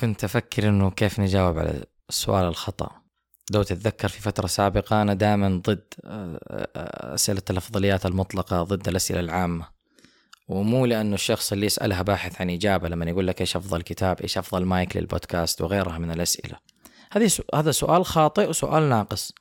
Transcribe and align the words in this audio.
كنت 0.00 0.24
أفكر 0.24 0.68
إنه 0.68 0.90
كيف 0.90 1.20
نجاوب 1.20 1.58
على 1.58 1.84
السؤال 2.08 2.44
الخطأ. 2.44 2.90
لو 3.50 3.62
تتذكر 3.62 4.08
في 4.08 4.20
فترة 4.20 4.46
سابقة 4.46 5.02
أنا 5.02 5.14
دائما 5.14 5.62
ضد 5.66 5.84
آه، 6.04 6.40
آه، 6.76 7.14
أسئلة 7.14 7.42
الأفضليات 7.50 8.06
المطلقة 8.06 8.62
ضد 8.62 8.88
الأسئلة 8.88 9.20
العامة. 9.20 9.76
ومو 10.48 10.86
لأنه 10.86 11.14
الشخص 11.14 11.52
اللي 11.52 11.66
يسألها 11.66 12.02
باحث 12.02 12.40
عن 12.40 12.50
إجابة 12.50 12.88
لما 12.88 13.04
يقول 13.10 13.26
لك 13.26 13.40
إيش 13.40 13.56
أفضل 13.56 13.82
كتاب 13.82 14.20
إيش 14.20 14.38
أفضل 14.38 14.64
مايك 14.64 14.96
للبودكاست 14.96 15.60
وغيرها 15.60 15.98
من 15.98 16.10
الأسئلة. 16.10 16.56
هذه 17.12 17.26
سو... 17.26 17.42
هذا 17.54 17.70
سؤال 17.70 18.04
خاطئ 18.04 18.48
وسؤال 18.48 18.88
ناقص. 18.88 19.32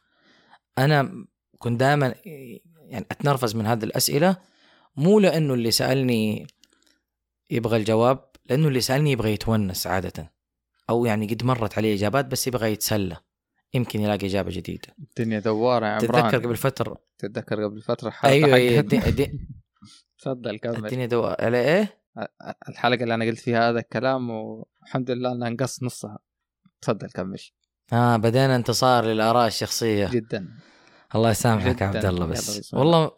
أنا 0.78 1.26
كنت 1.60 1.80
دائما 1.80 2.16
يعني 2.90 3.06
أتنرفز 3.12 3.56
من 3.56 3.66
هذه 3.66 3.84
الأسئلة 3.84 4.38
مو 4.98 5.20
لأنه 5.20 5.54
اللي 5.54 5.72
سألني 5.72 6.48
يبغى 7.50 7.78
الجواب 7.78 8.26
لأنه 8.50 8.68
اللي 8.68 8.82
سألني 8.82 9.12
يبغى 9.12 9.34
يتونس 9.34 9.88
عادة. 9.88 10.35
أو 10.90 11.06
يعني 11.06 11.28
قد 11.28 11.44
مرت 11.44 11.78
عليه 11.78 11.96
إجابات 11.96 12.26
بس 12.26 12.48
يبغى 12.48 12.72
يتسلى. 12.72 13.18
يمكن 13.74 14.02
يلاقي 14.02 14.28
إجابة 14.28 14.52
جديدة. 14.52 14.88
الدنيا 15.00 15.40
دوارة 15.40 15.86
يا 15.86 15.92
عمران. 15.92 16.08
تتذكر 16.30 16.38
قبل 16.48 16.56
فترة؟ 16.56 16.98
تتذكر 17.18 17.64
قبل 17.64 17.82
فترة 17.82 18.10
حقت- 18.10 18.32
الدنيا, 18.34 18.80
الدنيا, 19.10 19.40
تفضل 20.20 20.58
كمل. 20.60 20.76
الدنيا 20.86 21.06
دو... 21.06 21.26
على 21.40 21.58
إيه؟ 21.62 22.02
الحلقة 22.70 23.04
اللي 23.04 23.14
أنا 23.14 23.26
قلت 23.26 23.40
فيها 23.40 23.70
هذا 23.70 23.80
الكلام 23.80 24.30
والحمد 24.30 25.12
لله 25.12 25.32
انها 25.32 25.50
نقص 25.50 25.84
نصها. 25.84 26.20
تفضل 26.82 27.10
كمل. 27.10 27.40
آه 27.94 28.18
بدينا 28.18 28.56
انتصار 28.56 29.06
للآراء 29.06 29.48
الشخصية. 29.48 30.08
جدا. 30.10 30.48
الله 31.16 31.30
يسامحك 31.30 31.82
يا. 31.82 31.88
عبد 31.88 32.06
الله 32.06 32.26
بس. 32.26 32.74
والله 32.74 33.12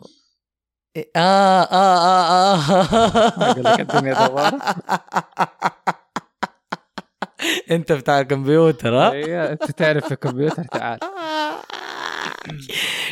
إيه، 0.95 1.11
آه 1.15 1.19
آه 1.63 1.97
آه 1.97 2.55
آه. 2.55 3.51
أقول 3.51 3.63
لك 3.65 3.79
الدنيا 3.79 4.27
دوارة. 4.27 4.59
أنت 7.71 7.91
بتاع 7.91 8.19
الكمبيوتر 8.19 8.95
ها؟ 8.95 9.11
أيوه 9.11 9.51
انت 9.51 9.71
تعرف 9.71 10.11
الكمبيوتر 10.11 10.63
تعال. 10.63 10.99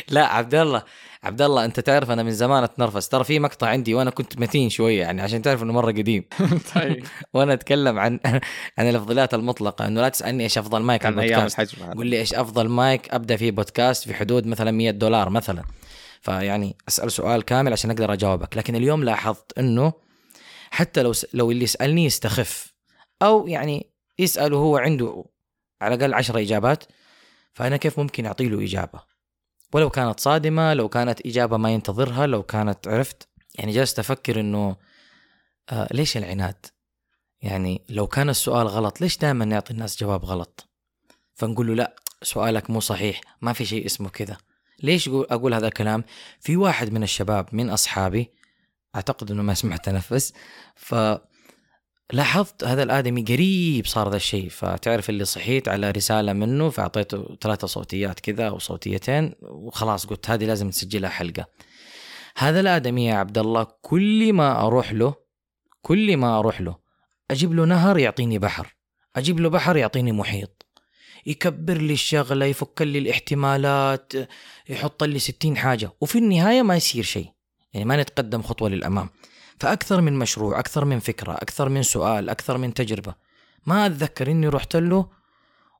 لا 0.08 0.26
عبد 0.26 0.54
الله 0.54 0.82
عبد 1.22 1.42
الله 1.42 1.64
انت 1.64 1.80
تعرف 1.80 2.10
أنا 2.10 2.22
من 2.22 2.32
زمان 2.32 2.64
اتنرفز. 2.64 3.08
ترى 3.08 3.24
في 3.24 3.38
مقطع 3.38 3.66
عندي 3.66 3.94
وأنا 3.94 4.10
كنت 4.10 4.38
متين 4.38 4.70
شوية 4.70 5.00
يعني 5.00 5.22
عشان 5.22 5.42
تعرف 5.42 5.62
انه 5.62 5.72
مرة 5.72 5.92
قديم. 5.92 6.24
طيب. 6.74 7.04
وأنا 7.34 7.52
اتكلم 7.52 7.98
عن 7.98 8.20
عن 8.78 8.88
الافضليات 8.88 9.34
المطلقة 9.34 9.86
انه 9.86 10.00
لا 10.00 10.08
تسألني 10.08 10.44
إيش 10.44 10.58
أفضل 10.58 10.82
مايك 10.82 11.06
على 11.06 11.14
البودكاست. 11.14 11.76
قول 11.94 12.06
لي 12.06 12.18
إيش 12.18 12.34
أفضل 12.34 12.68
مايك 12.68 13.14
أبدأ 13.14 13.36
فيه 13.36 13.50
بودكاست 13.50 14.04
في 14.04 14.14
حدود 14.14 14.46
مثلا 14.46 14.70
100 14.70 14.90
دولار 14.90 15.30
مثلا. 15.30 15.64
فيعني 16.20 16.76
أسأل 16.88 17.12
سؤال 17.12 17.42
كامل 17.42 17.72
عشان 17.72 17.90
أقدر 17.90 18.12
أجاوبك. 18.12 18.56
لكن 18.56 18.76
اليوم 18.76 19.04
لاحظت 19.04 19.58
إنه 19.58 19.92
حتى 20.70 21.02
لو 21.02 21.12
س... 21.12 21.26
لو 21.34 21.50
اللي 21.50 21.64
يسألني 21.64 22.04
يستخف 22.04 22.72
أو 23.22 23.48
يعني 23.48 23.90
يسال 24.18 24.52
وهو 24.52 24.76
عنده 24.76 25.24
على 25.80 25.94
الأقل 25.94 26.14
10 26.14 26.40
إجابات 26.40 26.84
فأنا 27.54 27.76
كيف 27.76 28.00
ممكن 28.00 28.26
أعطي 28.26 28.48
له 28.48 28.64
إجابة؟ 28.64 29.00
ولو 29.72 29.90
كانت 29.90 30.20
صادمة 30.20 30.74
لو 30.74 30.88
كانت 30.88 31.26
إجابة 31.26 31.56
ما 31.56 31.70
ينتظرها 31.70 32.26
لو 32.26 32.42
كانت 32.42 32.88
عرفت 32.88 33.28
يعني 33.54 33.72
جلست 33.72 33.98
أفكر 33.98 34.40
إنه 34.40 34.76
آه 35.70 35.88
ليش 35.92 36.16
العناد؟ 36.16 36.66
يعني 37.40 37.82
لو 37.88 38.06
كان 38.06 38.28
السؤال 38.28 38.66
غلط 38.66 39.00
ليش 39.00 39.18
دائما 39.18 39.44
نعطي 39.44 39.72
الناس 39.72 40.00
جواب 40.00 40.24
غلط؟ 40.24 40.68
فنقول 41.34 41.66
له 41.66 41.74
لا 41.74 41.96
سؤالك 42.22 42.70
مو 42.70 42.80
صحيح 42.80 43.20
ما 43.40 43.52
في 43.52 43.64
شيء 43.64 43.86
اسمه 43.86 44.08
كذا. 44.08 44.36
ليش 44.82 45.08
أقول, 45.08 45.54
هذا 45.54 45.66
الكلام؟ 45.66 46.04
في 46.40 46.56
واحد 46.56 46.92
من 46.92 47.02
الشباب 47.02 47.48
من 47.52 47.70
أصحابي 47.70 48.30
أعتقد 48.94 49.30
أنه 49.30 49.42
ما 49.42 49.54
سمع 49.54 49.76
تنفس 49.76 50.32
فلاحظت 52.08 52.64
هذا 52.64 52.82
الآدمي 52.82 53.22
قريب 53.22 53.86
صار 53.86 54.10
ذا 54.10 54.16
الشيء 54.16 54.48
فتعرف 54.48 55.10
اللي 55.10 55.24
صحيت 55.24 55.68
على 55.68 55.90
رسالة 55.90 56.32
منه 56.32 56.70
فأعطيته 56.70 57.36
ثلاثة 57.40 57.66
صوتيات 57.66 58.20
كذا 58.20 58.48
أو 58.48 58.58
صوتيتين 58.58 59.32
وخلاص 59.42 60.06
قلت 60.06 60.30
هذه 60.30 60.44
لازم 60.44 60.70
تسجلها 60.70 61.10
حلقة. 61.10 61.46
هذا 62.36 62.60
الآدمي 62.60 63.06
يا 63.06 63.14
عبد 63.14 63.38
الله 63.38 63.66
كل 63.82 64.32
ما 64.32 64.66
أروح 64.66 64.92
له 64.92 65.14
كل 65.82 66.16
ما 66.16 66.38
أروح 66.38 66.60
له 66.60 66.76
أجيب 67.30 67.52
له 67.52 67.64
نهر 67.64 67.98
يعطيني 67.98 68.38
بحر 68.38 68.76
أجيب 69.16 69.40
له 69.40 69.48
بحر 69.48 69.76
يعطيني 69.76 70.12
محيط. 70.12 70.66
يكبر 71.26 71.74
لي 71.74 71.92
الشغلة 71.92 72.46
يفك 72.46 72.82
لي 72.82 72.98
الاحتمالات 72.98 74.12
يحط 74.68 75.04
لي 75.04 75.18
ستين 75.18 75.56
حاجة 75.56 75.92
وفي 76.00 76.18
النهاية 76.18 76.62
ما 76.62 76.76
يصير 76.76 77.04
شيء. 77.04 77.28
يعني 77.72 77.84
ما 77.84 78.02
نتقدم 78.02 78.42
خطوة 78.42 78.68
للأمام. 78.68 79.08
فأكثر 79.60 80.00
من 80.00 80.18
مشروع 80.18 80.58
أكثر 80.58 80.84
من 80.84 80.98
فكرة 80.98 81.32
أكثر 81.32 81.68
من 81.68 81.82
سؤال 81.82 82.28
أكثر 82.28 82.58
من 82.58 82.74
تجربة. 82.74 83.14
ما 83.66 83.86
أتذكر 83.86 84.30
إني 84.30 84.48
رحت 84.48 84.76
له 84.76 85.10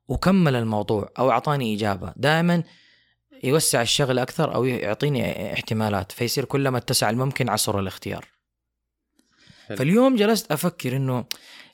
وكمل 0.07 0.55
الموضوع 0.55 1.09
أو 1.19 1.31
أعطاني 1.31 1.75
إجابة. 1.75 2.13
دائما 2.15 2.63
يوسع 3.43 3.81
الشغل 3.81 4.19
أكثر 4.19 4.55
أو 4.55 4.65
يعطيني 4.65 5.53
احتمالات 5.53 6.11
فيصير 6.11 6.45
كلما 6.45 6.77
اتسع 6.77 7.09
الممكن 7.09 7.49
عصر 7.49 7.79
الاختيار. 7.79 8.25
حلو. 9.67 9.77
فاليوم 9.77 10.15
جلست 10.15 10.51
أفكر 10.51 10.95
إنه 10.95 11.25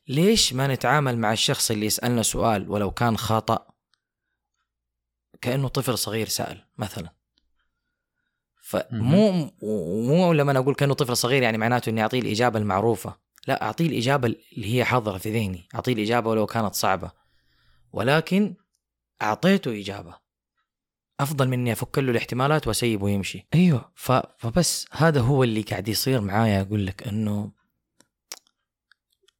ليش 0.08 0.54
ما 0.54 0.68
نتعامل 0.68 1.18
مع 1.18 1.34
الشخص 1.34 1.72
اللي 1.72 1.86
يسألنا 1.86 2.24
سؤال 2.24 2.70
ولو 2.70 2.92
كان 2.92 3.18
خطأ؟ 3.18 3.68
كأنه 5.42 5.68
طفل 5.68 5.98
صغير 5.98 6.28
سأل 6.28 6.66
مثلا. 6.78 7.23
فمو 8.74 9.52
مو 10.04 10.34
لما 10.34 10.52
أنا 10.52 10.60
أقول 10.60 10.76
كأنه 10.76 10.94
طفل 10.94 11.18
صغير 11.18 11.44
يعني 11.44 11.58
معناته 11.58 11.90
إني 11.90 12.02
أعطيه 12.02 12.20
الإجابة 12.20 12.60
المعروفة. 12.60 13.18
لا 13.48 13.64
أعطيه 13.64 13.88
الإجابة 13.88 14.28
اللي 14.28 14.76
هي 14.76 14.86
حاضرة 14.86 15.18
في 15.18 15.32
ذهني. 15.32 15.68
أعطيه 15.76 15.94
الإجابة 15.94 16.30
ولو 16.30 16.46
كانت 16.46 16.76
صعبة. 16.76 17.12
ولكن 17.94 18.56
أعطيته 19.22 19.80
إجابة. 19.80 20.16
أفضل 21.20 21.48
من 21.48 21.54
إني 21.54 21.72
أفك 21.72 21.98
له 21.98 22.12
الاحتمالات 22.12 22.68
وأسيبه 22.68 23.10
يمشي 23.10 23.48
ف... 23.96 24.12
فبس 24.12 24.86
هذا 24.92 25.22
هو 25.22 25.44
اللي 25.44 25.62
قاعد 25.62 25.88
يصير 25.88 26.22
معايا. 26.22 26.62
أقول 26.62 26.86
لك 26.86 27.08
إنه 27.08 27.52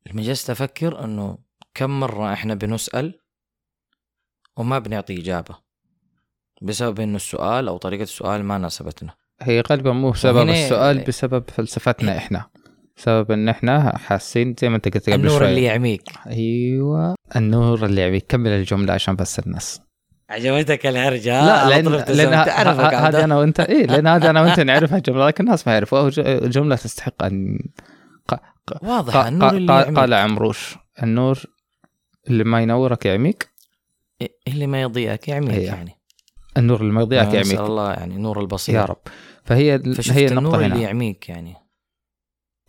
لما 0.06 0.22
جلست 0.22 0.50
أفكر 0.50 1.04
إنه 1.04 1.38
كم 1.74 2.00
مرة 2.00 2.34
إحنا 2.34 2.56
بنسأل 2.56 3.20
وما 4.58 4.80
بنعطي 4.80 5.20
إجابة 5.20 5.56
بسبب 6.62 7.00
إنه 7.00 7.16
السؤال 7.16 7.68
أو 7.68 7.78
طريقة 7.78 8.04
السؤال 8.04 8.44
ما 8.44 8.58
ناسبتنا. 8.58 9.23
هي 9.44 9.64
غالبا 9.72 9.92
مو 9.92 10.12
بسبب 10.12 10.50
السؤال 10.50 11.00
بسبب 11.04 11.44
فلسفتنا 11.50 12.18
إحنا. 12.18 12.46
بسبب 12.98 13.32
إن 13.32 13.50
إحنا 13.50 13.98
حاسين 13.98 14.56
زي 14.62 14.70
ما 14.70 14.76
أنت 14.76 14.86
قلت 14.94 15.10
قبل 15.10 15.20
النور 15.26 15.40
شوي. 15.40 15.50
اللي 15.50 15.64
يعميك. 15.64 16.02
أيوه 16.28 17.16
النور 17.36 17.86
اللي 17.86 18.02
يبي 18.02 18.20
كمل 18.20 18.50
الجملة 18.50 18.94
عشان 18.94 19.16
بس 19.16 19.40
الناس. 19.40 19.82
عجبتك 20.30 20.86
الهرجة؟ 20.86 21.46
لا 21.46 21.70
لأن 21.70 21.84
طول 21.84 22.18
لأن 22.18 22.34
هذه 22.34 23.24
أنا 23.24 23.38
وانت 23.38 23.60
إيه 23.60 23.86
لأن 23.86 24.08
هذه 24.08 24.30
أنا 24.30 24.42
وأنت 24.42 24.60
نعرفها 24.70 24.98
الجملة 24.98 25.28
لكن 25.28 25.44
الناس 25.44 25.68
ما 25.68 25.74
يعرفوها. 25.74 26.02
وج- 26.02 26.50
جمله 26.50 26.76
تستحق 26.76 27.24
ان 27.24 27.60
واضح 28.82 29.14
قا- 29.14 29.28
النور 29.28 29.50
اللي 29.52 29.68
قا- 29.74 29.82
يعميك. 29.84 30.00
قال 30.00 30.14
عمروش 30.14 30.76
النور 31.04 31.40
اللي 32.30 32.44
ما 32.44 32.62
ينورك 32.62 33.06
يعميك؟ 33.06 33.50
إيه، 34.22 34.30
اللي 34.48 34.68
ما 34.68 34.82
يضيئك 34.82 35.28
يعميك 35.28 35.52
هي. 35.52 35.64
يعني. 35.64 35.92
النور 36.58 36.82
اللي 36.82 36.92
ما 36.94 37.04
نسأل 37.06 37.14
يعميك. 37.36 37.60
الله 37.60 37.92
يعني 37.94 38.18
نور 38.18 38.42
البصير. 38.42 38.76
يا 38.76 38.86
رب. 38.86 38.98
فهي 39.44 39.82
هي 40.10 40.26
النقطة 40.28 40.56
اللي 40.56 40.66
هنا. 40.68 40.80
يعميك 40.82 41.30
يعني. 41.30 41.56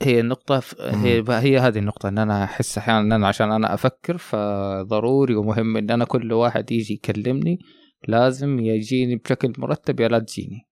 هي 0.02 0.20
النقطة. 0.20 0.62
هي 0.80 1.24
هي 1.28 1.58
هذه 1.58 1.78
النقطة 1.78 2.08
إن 2.08 2.18
أنا 2.18 2.44
أحس 2.44 2.78
أحيانا 2.78 3.00
إن 3.00 3.12
أنا 3.12 3.28
عشان 3.28 3.52
أنا 3.52 3.74
أفكر 3.74 4.18
فضروري 4.18 5.34
ومهم 5.34 5.76
إن 5.76 5.90
أنا 5.90 6.04
كل 6.04 6.32
واحد 6.32 6.72
يجي 6.72 6.94
يكلمني 6.94 7.58
لازم 8.08 8.60
يجيني 8.60 9.16
بشكل 9.16 9.52
مرتب 9.58 10.00
يا 10.00 10.08
لا 10.08 10.18
تجيني. 10.18 10.68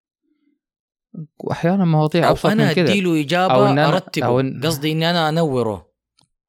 واحيانا 1.38 1.84
مواضيع 1.84 2.26
أو 2.26 2.32
أبسط 2.32 2.46
أنا 2.46 2.66
من 2.68 2.72
كذا. 2.72 2.90
أديله 2.90 3.20
إجابة 3.20 3.54
أو 3.54 3.66
إن 3.66 3.76
أنا- 3.76 3.92
أرتبه. 3.94 4.26
أو 4.26 4.42
إن- 4.42 4.64
قصدي 4.66 4.92
اني 4.92 5.10
أنا 5.10 5.28
أنوره. 5.28 5.92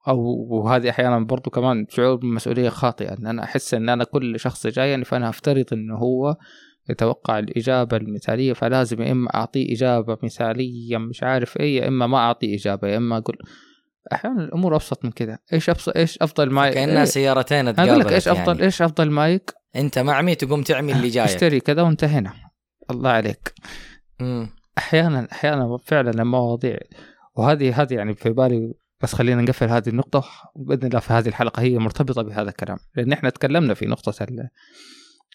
أو 0.07 0.19
وهذه 0.49 0.89
أحيانا 0.89 1.19
برضو 1.19 1.49
كمان 1.49 1.85
شعور 1.89 2.15
بمسؤولية 2.15 2.69
خاطئة 2.69 3.13
إن 3.17 3.27
أنا 3.27 3.43
أحس 3.43 3.73
إن 3.73 3.89
أنا 3.89 4.03
كل 4.03 4.39
شخص 4.39 4.67
جايني 4.67 5.05
فأنا 5.05 5.29
أفترض 5.29 5.65
إنه 5.73 5.95
هو 5.97 6.35
يتوقع 6.89 7.39
الإجابة 7.39 7.97
المثالية 7.97 8.53
فلازم 8.53 9.01
يا 9.01 9.11
إما 9.11 9.35
أعطيه 9.35 9.73
إجابة 9.73 10.17
مثالية 10.23 10.97
مش 10.97 11.23
عارف 11.23 11.57
إيه 11.57 11.77
يا 11.77 11.87
إما 11.87 12.07
ما 12.07 12.17
أعطيه 12.17 12.55
إجابة 12.55 12.87
يا 12.87 12.97
إما 12.97 13.17
أقول 13.17 13.37
أحيانا 14.13 14.43
الأمور 14.43 14.75
أبسط 14.75 15.05
من 15.05 15.11
كذا 15.11 15.37
إيش 15.53 15.69
أبسط 15.69 15.97
إيش 15.97 16.17
أفضل 16.21 16.49
مايك 16.49 16.73
كانها 16.73 16.99
إيه؟ 16.99 17.03
سيارتين 17.03 17.67
أقول 17.67 17.99
لك 17.99 18.05
اتقابلت 18.05 18.11
إيش 18.11 18.27
أفضل 18.27 18.53
يعني. 18.53 18.63
إيش 18.63 18.81
أفضل 18.81 19.11
مايك 19.11 19.53
أنت 19.75 19.99
معمي 19.99 20.35
تقوم 20.35 20.63
تعمل 20.63 20.93
اللي 20.93 21.09
جايك 21.09 21.29
اشتري 21.29 21.59
كذا 21.59 21.81
وانتهينا 21.81 22.33
الله 22.91 23.09
عليك 23.09 23.53
مم. 24.19 24.49
أحيانا 24.77 25.27
أحيانا 25.31 25.77
فعلا 25.85 26.11
المواضيع 26.11 26.77
وهذه 27.35 27.81
هذه 27.81 27.93
يعني 27.93 28.13
في 28.13 28.29
بالي 28.29 28.73
بس 29.01 29.13
خلينا 29.13 29.41
نقفل 29.41 29.69
هذه 29.69 29.89
النقطة 29.89 30.25
وبإذن 30.55 30.87
الله 30.87 30.99
في 30.99 31.13
هذه 31.13 31.27
الحلقة 31.27 31.61
هي 31.61 31.77
مرتبطة 31.77 32.21
بهذا 32.21 32.49
الكلام 32.49 32.77
لأن 32.95 33.13
إحنا 33.13 33.29
تكلمنا 33.29 33.73
في 33.73 33.85
نقطة 33.85 34.11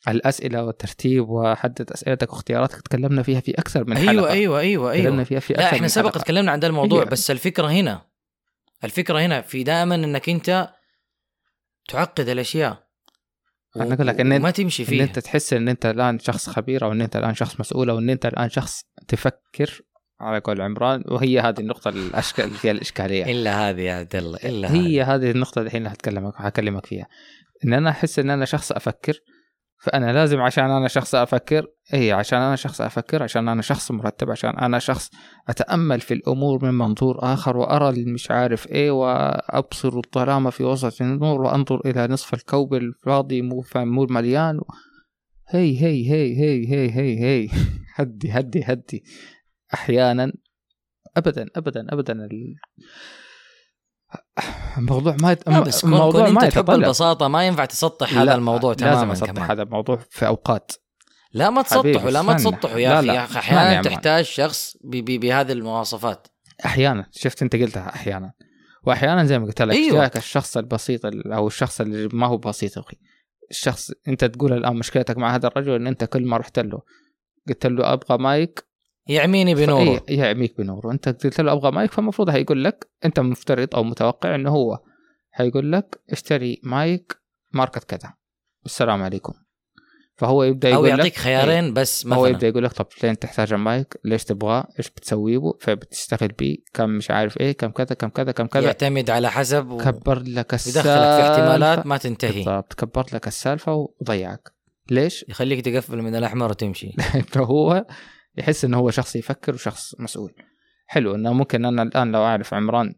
ال- 0.09 0.13
الأسئلة 0.17 0.65
والترتيب 0.65 1.29
وحدد 1.29 1.91
أسئلتك 1.93 2.33
واختياراتك 2.33 2.81
تكلمنا 2.83 3.23
فيها 3.23 3.41
في 3.41 3.51
أكثر 3.59 3.85
من 3.85 3.97
حلقة 3.99 4.11
أيوه 4.11 4.31
أيوه 4.31 4.61
أيوه 4.61 4.93
تكلمنا 5.03 5.25
فيها 5.25 5.41
في 5.41 5.53
لا 5.53 5.59
أكثر 5.61 5.69
إحنا 5.69 5.83
من 5.83 5.89
سبق. 5.89 6.11
تكلمنا 6.19 6.53
عن 6.53 6.61
ده 6.61 6.67
الموضوع 6.69 7.03
هي. 7.03 7.07
بس 7.07 7.31
الفكرة 7.31 7.67
هنا 7.67 8.03
الفكرة 8.85 9.19
هنا 9.21 9.41
في 9.41 9.63
دائما 9.63 9.95
إنك 9.95 10.29
أنت 10.29 10.69
تعقد 11.89 12.29
الأشياء 12.29 12.89
أنا 13.77 13.95
أقول 13.95 14.07
لك 14.07 14.17
إن- 14.17 14.25
ما 14.25 14.51
تمشي 14.51 14.83
إن 14.83 14.89
فيها 14.89 15.05
أنت 15.05 15.19
تحس 15.19 15.53
إن 15.53 15.69
أنت 15.69 15.87
الآن 15.87 16.19
شخص 16.19 16.51
خبير 16.51 16.85
أو 16.85 16.93
إن 16.93 17.01
أنت 17.01 17.17
الآن 17.17 17.35
شخص 17.35 17.61
مسؤول 17.61 17.91
أو 17.91 17.99
إن 17.99 18.11
أنت 18.11 18.27
الآن 18.27 18.51
شخص 18.51 18.83
تفكر 19.09 19.81
على 20.21 20.39
قول 20.39 20.61
عمران 20.61 21.03
وهي 21.07 21.41
هذه 21.41 21.61
النقطة 21.61 21.89
الأشكال 21.89 22.45
اللي 22.45 22.57
فيها 22.59 22.71
الإشكالية 22.73 23.25
إلا 23.25 23.69
هذه 23.71 23.81
يا 23.81 23.93
عبد 23.95 24.17
الله 24.17 24.39
إلا 24.45 24.73
هي 24.73 25.03
هذه. 25.03 25.15
هذه 25.15 25.31
النقطة 25.31 25.61
الحين 25.61 25.79
اللي 25.87 25.95
هتكلمك 25.95 26.33
هكلمك 26.37 26.87
فيها 26.87 27.07
إن 27.65 27.73
أنا 27.73 27.91
أحس 27.91 28.19
إن 28.19 28.31
أنا 28.31 28.45
شخص 28.45 28.73
أفكر 28.73 29.15
فأنا 29.81 30.13
لازم 30.13 30.41
عشان 30.41 30.71
أنا 30.71 30.89
شخص 30.89 31.15
أفكر 31.15 31.67
إيه 31.95 32.15
عشان 32.15 32.39
أنا 32.39 32.57
شخص 32.57 32.81
أفكر 32.81 33.23
عشان 33.23 33.49
أنا 33.49 33.63
شخص 33.63 33.91
مرتب 33.91 34.31
عشان 34.31 34.51
أنا 34.59 34.79
شخص 34.79 35.11
أتأمل 35.49 36.01
في 36.01 36.15
الأمور 36.15 36.65
من 36.65 36.75
منظور 36.79 37.19
آخر 37.23 37.57
وأرى 37.57 37.89
المش 37.89 38.31
عارف 38.31 38.67
إيه 38.67 38.91
وأبصر 38.91 40.01
الظلام 40.07 40.51
في 40.51 40.65
وسط 40.65 41.03
النور 41.03 41.41
وأنظر 41.41 41.81
إلى 41.87 42.07
نصف 42.07 42.35
الكوب 42.35 42.75
الفاضي 42.75 43.43
مو 43.43 43.65
مو 43.77 44.05
المليان 44.05 44.61
هي 45.49 45.83
هي 45.83 46.11
هي 46.11 46.37
هي 46.41 46.69
هي 46.73 46.91
هي 46.91 47.25
هي. 47.25 47.49
هدي 47.97 48.31
هدي 48.31 48.63
هدي. 48.65 49.05
أحيانا 49.75 50.33
أبدا 51.17 51.47
أبدا 51.57 51.87
أبدا 51.93 52.13
ال- 52.13 52.55
الموضوع 54.79 55.17
ما 55.23 55.33
يت... 55.33 55.49
لا 55.49 55.61
بس 55.61 55.81
كون, 55.81 55.91
كون 55.91 55.99
الموضوع 55.99 56.29
أنت 56.29 56.35
ما 56.35 56.49
تحب 56.49 56.71
البساطة 56.71 57.29
ما 57.29 57.47
ينفع 57.47 57.65
تسطح 57.65 58.15
هذا 58.15 58.35
الموضوع 58.35 58.71
لازم 58.71 58.87
تماما 58.87 59.13
أسطح 59.13 59.31
كمان. 59.31 59.51
هذا 59.51 59.63
الموضوع 59.63 59.99
في 60.11 60.27
أوقات. 60.27 60.73
لا 61.33 61.51
ما 61.51 61.63
تسطحوا 61.63 62.11
لا 62.11 62.23
ما. 62.23 62.35
تسطحوا 62.35 62.79
يا 62.79 63.01
أخي. 63.01 63.39
أحيانا. 63.39 63.83
تحتاج 63.83 64.25
شخص 64.25 64.77
بهذه 64.85 65.53
المواصفات. 65.53 66.27
أحيانا. 66.65 67.07
شفت 67.13 67.43
أنت 67.43 67.57
قلتها 67.57 67.89
أحيانا. 67.89 68.33
واحيانا 68.87 69.25
زي 69.25 69.39
ما 69.39 69.47
قلت 69.47 69.63
لك 69.63 69.77
أيوة. 69.77 70.01
جاك 70.01 70.17
الشخص 70.17 70.57
البسيط 70.57 71.07
ال- 71.07 71.33
أو 71.33 71.47
الشخص 71.47 71.81
اللي 71.81 72.09
ما 72.13 72.27
هو 72.27 72.37
بسيط 72.37 72.79
أخي. 72.79 72.97
الشخص 73.51 73.91
أنت 74.09 74.25
تقول 74.25 74.53
الآن 74.53 74.77
مشكلتك 74.77 75.19
مع 75.19 75.35
هذا 75.35 75.47
الرجل 75.47 75.73
إن 75.73 75.87
أنت 75.87 76.05
كل 76.05 76.25
ما 76.27 76.37
رحت 76.37 76.59
له 76.59 76.81
قلت 77.49 77.67
له 77.67 77.93
أبغى 77.93 78.19
مايك 78.19 78.68
يعميني 79.09 79.55
بنوره. 79.55 80.05
إيه 80.09 80.19
يعميك 80.19 80.59
بنور 80.59 80.87
وانت 80.87 81.09
قلت 81.09 81.41
له 81.41 81.53
أبغى 81.53 81.71
مايك 81.71 81.93
فالمفروض 81.93 82.29
هيقول 82.29 82.65
لك 82.65 82.91
أنت 83.05 83.21
مفترض 83.21 83.75
أو 83.75 83.85
متوقع 83.85 84.35
إنه 84.35 84.51
هو 84.51 84.79
هيقول 85.35 85.73
لك 85.73 86.01
اشتري 86.11 86.61
مايك 86.63 87.17
ماركة 87.53 87.81
كذا. 87.81 88.15
السلام 88.67 89.03
عليكم. 89.03 89.33
فهو 90.17 90.45
يبدأ 90.45 90.69
أو 90.69 90.73
يقول 90.73 90.89
يعطيك 90.89 91.13
لك 91.13 91.19
خيارين 91.19 91.75
بس 91.75 92.07
هو 92.07 92.13
مثلا. 92.13 92.29
يبدأ 92.29 92.49
يقول 92.49 92.65
لك 92.65 92.73
طب 92.73 92.87
لين 93.03 93.19
تحتاج 93.19 93.53
المايك؟ 93.53 94.01
ليش 94.05 94.25
تبغاه؟ 94.25 94.67
إيش 94.79 94.91
بتسوي 94.91 95.39
به 95.39 95.55
فبتشتغل 95.61 96.29
بيه. 96.29 96.57
كم 96.75 96.91
مش 96.91 97.11
عارف 97.11 97.41
إيه 97.41 97.53
كم 97.53 97.69
كذا 97.71 97.95
كم 97.95 98.09
كذا 98.09 98.33
كم 98.33 98.47
كذا. 98.47 98.65
يعتمد 98.65 99.11
على 99.11 99.31
حسب 99.31 99.71
و... 99.71 99.77
كبر 99.77 100.23
لك 100.27 100.55
السالفه 100.55 100.81
يدخلك 100.81 101.23
في 101.23 101.31
احتمالات 101.31 101.87
ما 101.87 101.97
تنتهي. 101.97 102.33
بالضبط. 102.33 102.75
كبر 102.75 103.07
لك 103.13 103.27
السالفة 103.27 103.89
وضيعك. 104.01 104.53
ليش؟ 104.91 105.25
يخليك 105.29 105.65
تقفل 105.65 106.03
من 106.03 106.15
الأحمر 106.15 106.51
وتمشي. 106.51 106.87
انه 107.15 107.45
هو 107.45 107.87
يحس 108.39 108.65
إنه 108.65 108.79
هو 108.79 108.91
شخص 108.91 109.17
يفكر 109.17 109.55
وشخص 109.55 109.95
مسؤول 110.01 110.35
حلو 110.87 111.15
إنه 111.15 111.33
ممكن 111.33 111.65
أنا 111.65 111.83
الآن 111.83 112.13
لو 112.13 112.23
أعرف 112.23 112.55
عمران 112.55 112.95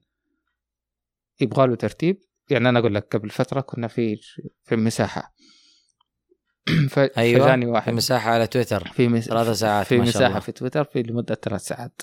يبغى 1.41 1.67
له 1.67 1.75
ترتيب 1.75 2.21
يعني 2.51 2.69
أنا 2.69 2.79
أقول 2.79 2.95
لك 2.95 3.17
قبل 3.17 3.31
فترة 3.31 3.61
كنا 3.61 3.89
في 3.89 4.21
في 4.65 4.77
مساحة 4.77 5.35
ف... 6.91 6.99
أيوه 6.99 7.45
فجاني 7.45 7.65
في 7.65 7.71
واحد 7.71 7.93
مساحة 7.93 8.31
على 8.31 8.47
تويتر 8.47 8.89
في 8.89 9.09
مس... 9.09 9.25
ثلاثة 9.25 9.53
ساعات 9.53 9.87
في 9.87 9.99
ما 9.99 10.05
شاء 10.05 10.15
مساحة 10.15 10.29
الله. 10.29 10.41
في 10.41 10.53
تويتر 10.53 10.85
في 10.85 11.03
لمدة 11.03 11.35
ثلاث 11.35 11.61
ساعات 11.61 12.03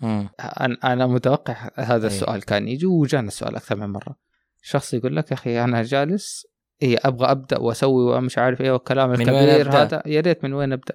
مم. 0.00 0.28
أنا 0.60 0.78
أنا 0.84 1.06
متوقع 1.06 1.70
هذا 1.74 1.94
أيوة. 1.94 2.06
السؤال 2.06 2.44
كان 2.44 2.68
يجي 2.68 2.86
وجانا 2.86 3.28
السؤال 3.28 3.56
أكثر 3.56 3.76
من 3.76 3.86
مرة 3.86 4.16
شخص 4.62 4.94
يقول 4.94 5.16
لك 5.16 5.30
يا 5.30 5.36
أخي 5.36 5.64
أنا 5.64 5.82
جالس 5.82 6.46
اي 6.82 6.96
أبغى 6.96 7.30
أبدأ 7.30 7.58
وأسوي 7.58 8.16
ومش 8.16 8.38
عارف 8.38 8.60
إيه 8.60 8.70
والكلام 8.70 9.12
الكبير؟ 9.12 9.70
هذا 9.70 10.02
يا 10.06 10.20
ريت 10.20 10.44
من 10.44 10.52
وين 10.52 10.72
أبدأ 10.72 10.94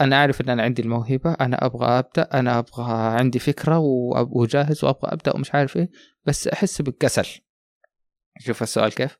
أنا 0.00 0.16
عارف 0.16 0.40
إن 0.40 0.48
أنا 0.48 0.62
عندي 0.62 0.82
الموهبة 0.82 1.32
أنا 1.32 1.66
أبغى 1.66 1.86
أبدأ 1.86 2.22
أنا 2.22 2.58
أبغى 2.58 2.92
عندي 2.92 3.38
فكرة 3.38 3.78
وجاهز 4.30 4.84
وأبغى 4.84 5.12
أبدأ 5.12 5.34
ومش 5.34 5.54
عارف 5.54 5.76
إيه 5.76 5.90
بس 6.24 6.48
أحس 6.48 6.82
بالكسل. 6.82 7.26
شوف 8.38 8.62
السؤال 8.62 8.94
كيف؟ 8.94 9.18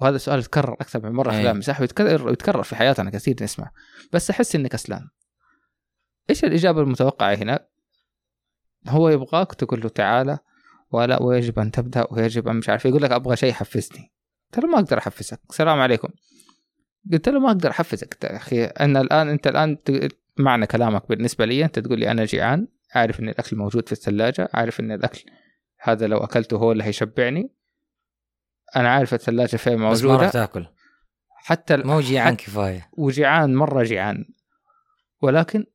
وهذا 0.00 0.16
السؤال 0.16 0.38
يتكرر 0.38 0.72
أكثر 0.72 1.02
من 1.02 1.12
مرة 1.12 1.32
أي. 1.32 1.42
خلال 1.42 1.56
مساحه 1.56 1.80
ويتكرر 1.80 2.32
يتكرر 2.32 2.62
في 2.62 2.76
حياتنا 2.76 3.10
كثير 3.10 3.36
نسمع. 3.42 3.70
بس 4.12 4.30
أحس 4.30 4.54
إني 4.54 4.68
كسلان. 4.68 5.08
إيش 6.30 6.44
الإجابة 6.44 6.80
المتوقعة 6.80 7.34
هنا؟ 7.34 7.66
هو 8.88 9.08
يبغاك 9.08 9.54
تقول 9.54 9.80
له 9.80 9.88
تعالى 9.88 10.38
ولا 10.90 11.22
ويجب 11.22 11.58
أن 11.58 11.70
تبدأ 11.70 12.06
ويجب 12.10 12.48
أن 12.48 12.56
مش 12.56 12.68
عارف 12.68 12.84
يقول 12.84 13.02
لك 13.02 13.10
أبغى 13.10 13.36
شيء 13.36 13.50
يحفزني. 13.50 14.12
له 14.58 14.66
ما 14.66 14.78
أقدر 14.78 14.98
أحفزك. 14.98 15.40
السلام 15.50 15.80
عليكم. 15.80 16.08
قلت 17.12 17.28
له 17.28 17.40
ما 17.40 17.48
أقدر 17.48 17.70
أحفزك. 17.70 18.18
يا 18.24 18.36
أخي 18.36 18.64
أنا 18.64 19.00
الآن 19.00 19.28
أنت 19.28 19.46
الآن 19.46 19.78
معنى 20.38 20.66
كلامك 20.66 21.08
بالنسبة 21.08 21.44
لي 21.44 21.64
أنت 21.64 21.78
تقول 21.78 22.00
لي 22.00 22.10
أنا 22.10 22.24
جيعان 22.24 22.68
عارف 22.94 23.20
إن 23.20 23.28
الأكل 23.28 23.56
موجود 23.56 23.86
في 23.86 23.92
الثلاجة 23.92 24.48
عارف 24.54 24.80
إن 24.80 24.92
الأكل 24.92 25.24
هذا 25.80 26.06
لو 26.06 26.18
أكلته 26.18 26.56
هو 26.56 26.72
اللي 26.72 26.84
هيشبعني. 26.84 27.52
أنا 28.76 28.88
عارف 28.88 29.14
الثلاجة 29.14 29.56
فين 29.56 29.74
بس 29.74 29.80
ما 29.80 29.88
راح 29.88 30.02
موجودة. 30.02 30.30
تاكل. 30.30 30.66
حتى 31.28 31.76
مو 31.76 32.00
جيعان 32.00 32.36
كفاية. 32.36 32.90
وجيعان 32.92 33.54
مرة 33.54 33.82
جيعان. 33.82 34.24
ولكن 35.22 35.66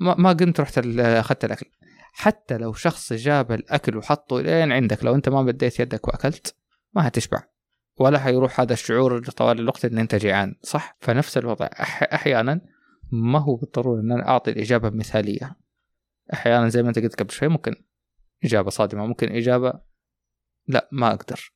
ما, 0.00 0.14
ما 0.14 0.32
قمت 0.32 0.60
رحت 0.60 0.78
أخذت 0.98 1.44
الأكل. 1.44 1.66
حتى 2.12 2.58
لو 2.58 2.72
شخص 2.72 3.12
جاب 3.12 3.52
الأكل 3.52 3.96
وحطه 3.96 4.40
لين 4.40 4.72
عندك 4.72 5.04
لو 5.04 5.14
أنت 5.14 5.28
ما 5.28 5.42
بديت 5.42 5.80
يدك 5.80 6.08
وأكلت 6.08 6.54
ما 6.94 7.08
هتشبع. 7.08 7.42
ولا 8.02 8.18
حيروح 8.18 8.60
هذا 8.60 8.72
الشعور 8.72 9.24
طوال 9.24 9.60
الوقت 9.60 9.84
إن 9.84 9.98
أنت 9.98 10.14
جيعان 10.14 10.54
صح؟ 10.62 10.96
فنفس 11.00 11.38
الوضع. 11.38 11.66
أح 11.80 12.02
أحيانا 12.02 12.60
ما 13.12 13.38
هو 13.38 13.56
بالضرورة 13.56 14.00
إن 14.00 14.12
أنا 14.12 14.28
أعطي 14.28 14.50
الإجابة 14.50 14.90
مثاليه 14.90 15.56
أحيانا 16.32 16.68
زي 16.68 16.82
ما 16.82 16.88
أنت 16.88 16.98
قلت 16.98 17.20
قبل 17.20 17.30
شوي 17.30 17.48
ممكن 17.48 17.74
إجابة 18.44 18.70
صادمة 18.70 19.06
ممكن 19.06 19.28
إجابة 19.28 19.72
لا 20.68 20.88
ما 20.92 21.10
أقدر 21.12 21.52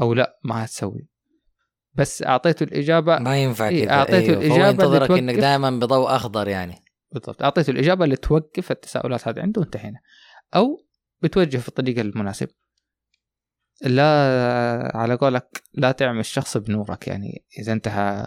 أو 0.00 0.14
لا 0.14 0.38
ما 0.44 0.64
هتسوي 0.64 1.08
بس 1.94 2.22
اعطيته 2.22 2.64
الإجابة 2.64 3.18
ما 3.18 3.42
ينفع 3.42 3.68
إيه، 3.68 3.84
كذا 3.84 3.92
أعطيته 3.92 4.16
أيوه. 4.16 4.40
فهو 4.40 4.40
الإجابة 4.40 4.84
اللي 4.84 4.96
ينتظرك 4.96 5.10
إنك. 5.10 5.34
دائما 5.34 5.70
بضوء 5.70 6.16
أخضر 6.16 6.48
يعني. 6.48 6.84
بالضبط. 7.12 7.42
اعطيته 7.42 7.70
الإجابة 7.70 8.04
اللي 8.04 8.16
توقف 8.16 8.70
التساؤلات 8.70 9.28
هذه 9.28 9.40
عنده 9.40 9.60
وانتهينا. 9.60 9.98
أو 10.54 10.86
بتوجه 11.22 11.56
في 11.56 11.68
الطريق 11.68 11.98
المناسب. 11.98 12.48
لا 13.82 14.92
على 14.94 15.14
قولك 15.14 15.62
لا 15.74 15.92
تعمل 15.92 16.20
الشخص 16.20 16.56
بنورك. 16.56 17.08
يعني 17.08 17.44
إذا 17.58 17.72
انتهى 17.72 18.26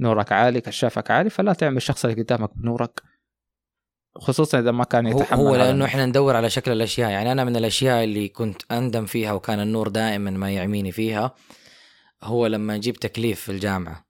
نورك 0.00 0.32
عالي 0.32 0.60
كشافك 0.60 1.10
عالي 1.10 1.30
فلا 1.30 1.52
تعمل 1.52 1.76
الشخص 1.76 2.04
اللي 2.04 2.22
قدامك 2.22 2.50
بنورك. 2.56 3.02
خصوصا 4.16 4.58
إذا 4.58 4.70
ما 4.70 4.84
كان 4.84 5.06
يتحمل 5.06 5.40
هو 5.40 5.56
لأنه. 5.56 5.84
إحنا 5.84 6.06
ندور 6.06 6.36
على 6.36 6.50
شكل 6.50 6.72
الأشياء. 6.72 7.10
يعني 7.10 7.32
أنا 7.32 7.44
من 7.44 7.56
الأشياء 7.56 8.04
اللي 8.04 8.28
كنت 8.28 8.72
أندم 8.72 9.06
فيها 9.06 9.32
وكان 9.32 9.60
النور 9.60 9.88
دائما 9.88 10.30
ما 10.30 10.50
يعميني 10.50 10.92
فيها 10.92 11.34
هو 12.22 12.46
لما 12.46 12.74
أجيب 12.74 12.96
تكليف 12.96 13.40
في 13.40 13.52
الجامعة. 13.52 14.06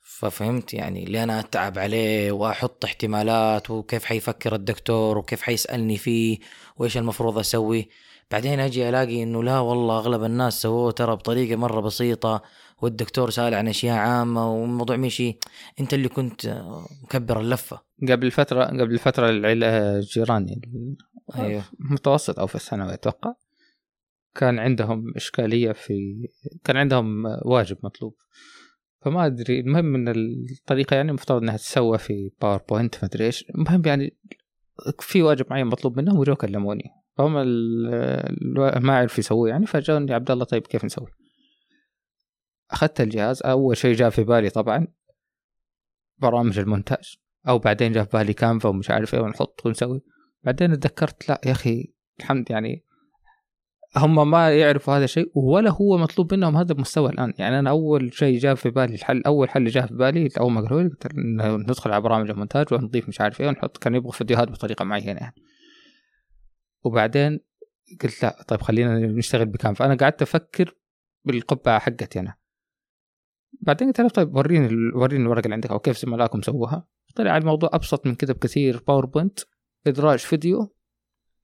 ففهمت؟ 0.00 0.74
يعني 0.74 1.04
اللي 1.04 1.22
أنا 1.22 1.40
أتعب 1.40 1.78
عليه 1.78 2.32
وأحط 2.32 2.84
احتمالات 2.84 3.70
وكيف 3.70 4.04
حيفكر 4.04 4.54
الدكتور 4.54 5.18
وكيف 5.18 5.42
حيسألني 5.42 5.96
فيه 5.96 6.38
وإيش 6.76 6.96
المفروض 6.96 7.38
أسوي؟ 7.38 7.88
بعدين 8.30 8.60
أجي 8.60 8.88
ألاقي 8.88 9.22
إنه 9.22 9.42
لا 9.42 9.58
والله 9.58 9.98
أغلب 9.98 10.24
الناس 10.24 10.62
سووه 10.62 10.90
ترى 10.90 11.16
بطريقة 11.16 11.56
مرة 11.56 11.80
بسيطة 11.80 12.42
والدكتور 12.82 13.30
سأل 13.30 13.54
عن 13.54 13.68
أشياء 13.68 13.96
عامة 13.96 14.52
والموضوع 14.52 14.96
مشي. 14.96 15.38
أنت 15.80 15.94
اللي 15.94 16.08
كنت 16.08 16.64
مكبر 17.02 17.40
اللفة. 17.40 17.80
قبل 18.08 18.30
فترة 18.30 18.64
قبل 18.64 18.98
فتره 18.98 19.30
العيلة 19.30 20.00
جيراني 20.00 20.60
أيوه. 21.36 21.62
متوسط 21.78 22.38
أو 22.38 22.46
في 22.46 22.54
الثانوي 22.54 22.94
أتوقع. 22.94 23.34
كان 24.34 24.58
عندهم 24.58 25.12
إشكالية 25.16 25.72
في 25.72 26.28
كان 26.64 26.76
عندهم 26.76 27.24
واجب 27.44 27.76
مطلوب. 27.82 28.14
فما 29.04 29.26
أدري 29.26 29.60
المهم 29.60 29.94
إن 29.94 30.08
الطريقة 30.08 30.94
يعني 30.94 31.08
المفترض 31.08 31.42
إنها 31.42 31.56
تسوى 31.56 31.98
في 31.98 32.30
باوربوينت 32.40 32.94
ما 32.94 33.04
أدري 33.04 33.26
إيش. 33.26 33.44
المهم 33.50 33.82
يعني 33.86 34.16
في 35.00 35.22
واجب 35.22 35.46
معين 35.50 35.66
مطلوب 35.66 35.98
منهم 35.98 36.18
وجو 36.18 36.36
كلموني. 36.36 36.90
ال- 37.20 38.82
ما 38.82 38.96
عرفوا 38.96 39.18
يسووه 39.18 39.48
يعني 39.48 39.66
فجاوني 39.66 40.14
عبد 40.14 40.30
الله 40.30 40.44
طيب 40.44 40.66
كيف 40.66 40.84
نسوي؟ 40.84 41.06
أخذت 42.70 43.00
الجهاز 43.00 43.42
أول 43.42 43.76
شيء 43.76 43.94
جاء 43.94 44.10
في 44.10 44.24
بالي 44.24 44.50
طبعا 44.50 44.86
برامج 46.18 46.58
المونتاج 46.58 47.16
أو 47.48 47.58
بعدين 47.58 47.92
جاء 47.92 48.04
في 48.04 48.10
بالي 48.18 48.32
كانفا 48.32 48.68
ومش 48.68 48.90
عارف 48.90 49.14
إيه 49.14 49.20
ونحط 49.20 49.66
ونسوي. 49.66 50.00
بعدين 50.44 50.80
تذكرت 50.80 51.28
لا 51.28 51.40
يا 51.46 51.50
أخي 51.52 51.94
الحمد 52.20 52.50
يعني 52.50 52.84
هم 53.96 54.30
ما 54.30 54.50
يعرفوا 54.58 54.94
هذا 54.96 55.04
الشيء 55.04 55.30
ولا 55.34 55.70
هو 55.70 55.98
مطلوب 55.98 56.34
منهم 56.34 56.56
هذا 56.56 56.72
المستوى 56.72 57.10
الآن. 57.10 57.32
يعني 57.38 57.58
أنا 57.58 57.70
أول 57.70 58.12
شيء 58.12 58.38
جاء 58.38 58.54
في 58.54 58.70
بالي 58.70 58.94
الحل 58.94 59.22
أول 59.26 59.48
حل 59.50 59.66
جاء 59.66 59.86
في 59.86 59.94
بالي 59.94 60.28
اول 60.40 60.52
ما 60.52 60.60
قالوا 60.60 60.90
ندخل 61.58 61.92
على 61.92 62.00
برامج 62.02 62.30
المونتاج 62.30 62.66
ونضيف 62.74 63.08
مش 63.08 63.20
عارف 63.20 63.40
إيه 63.40 63.48
ونحط 63.48 63.76
كان 63.76 63.94
يبغى 63.94 64.12
فيديوهات 64.12 64.48
بطريقة 64.50 64.84
معينة 64.84 65.20
يعني. 65.20 65.34
وبعدين 66.86 67.40
قلت 68.02 68.22
لا 68.22 68.44
طيب 68.48 68.62
خلينا 68.62 68.98
نشتغل 68.98 69.46
ب 69.46 69.52
Canva 69.52 69.84
أنا 69.84 69.94
قعدت 69.94 70.22
أفكر 70.22 70.74
بالقبعة 71.24 71.78
حقتي 71.78 72.20
أنا. 72.20 72.34
بعدين 73.60 73.88
قلت 73.88 74.00
له 74.00 74.08
طيب 74.08 74.36
وريني 74.36 74.92
وريني 74.94 75.22
الورقة 75.22 75.44
اللي 75.44 75.54
عندك 75.54 75.70
أو 75.70 75.78
كيف 75.78 75.98
زملائكم 75.98 76.42
سووها. 76.42 76.86
طلع 77.14 77.36
الموضوع 77.36 77.70
أبسط 77.72 78.06
من 78.06 78.14
كذا 78.14 78.32
بكثير. 78.32 78.82
PowerPoint 78.88 79.40
إدراج 79.86 80.18
فيديو 80.18 80.74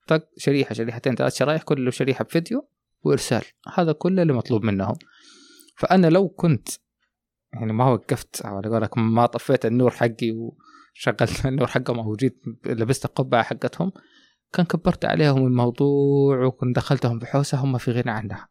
طق 0.07 0.29
شريحة 0.37 0.75
شريحتين 0.75 1.15
ثلاث 1.15 1.37
شرايح 1.37 1.63
كل 1.63 1.93
شريحة 1.93 2.25
بفيديو 2.25 2.69
وإرسال. 3.03 3.43
هذا 3.75 3.93
كل 3.93 4.21
اللي 4.21 4.33
مطلوب 4.33 4.65
منهم. 4.65 4.95
فأنا 5.77 6.07
لو 6.07 6.29
كنت 6.29 6.69
يعني 7.53 7.73
ما 7.73 7.91
وقفت 7.91 8.47
على 8.47 8.69
قولك 8.69 8.99
ما 8.99 9.27
طفيت 9.27 9.67
النور 9.67 9.91
حقي 9.91 10.31
وشغلت 10.31 11.47
النور 11.47 11.67
حقهم 11.67 11.99
أو 11.99 12.17
جيت 12.17 12.43
لبست 12.67 13.05
القبعة 13.05 13.43
حقتهم 13.43 13.93
كان 14.53 14.67
كبرت 14.67 15.05
عليهم 15.05 15.47
الموضوع 15.47 16.45
وكنت 16.45 16.77
دخلتهم 16.77 17.19
بحوسة 17.19 17.59
هم 17.59 17.79
في 17.79 17.91
غنى 17.93 18.11
عنها. 18.11 18.49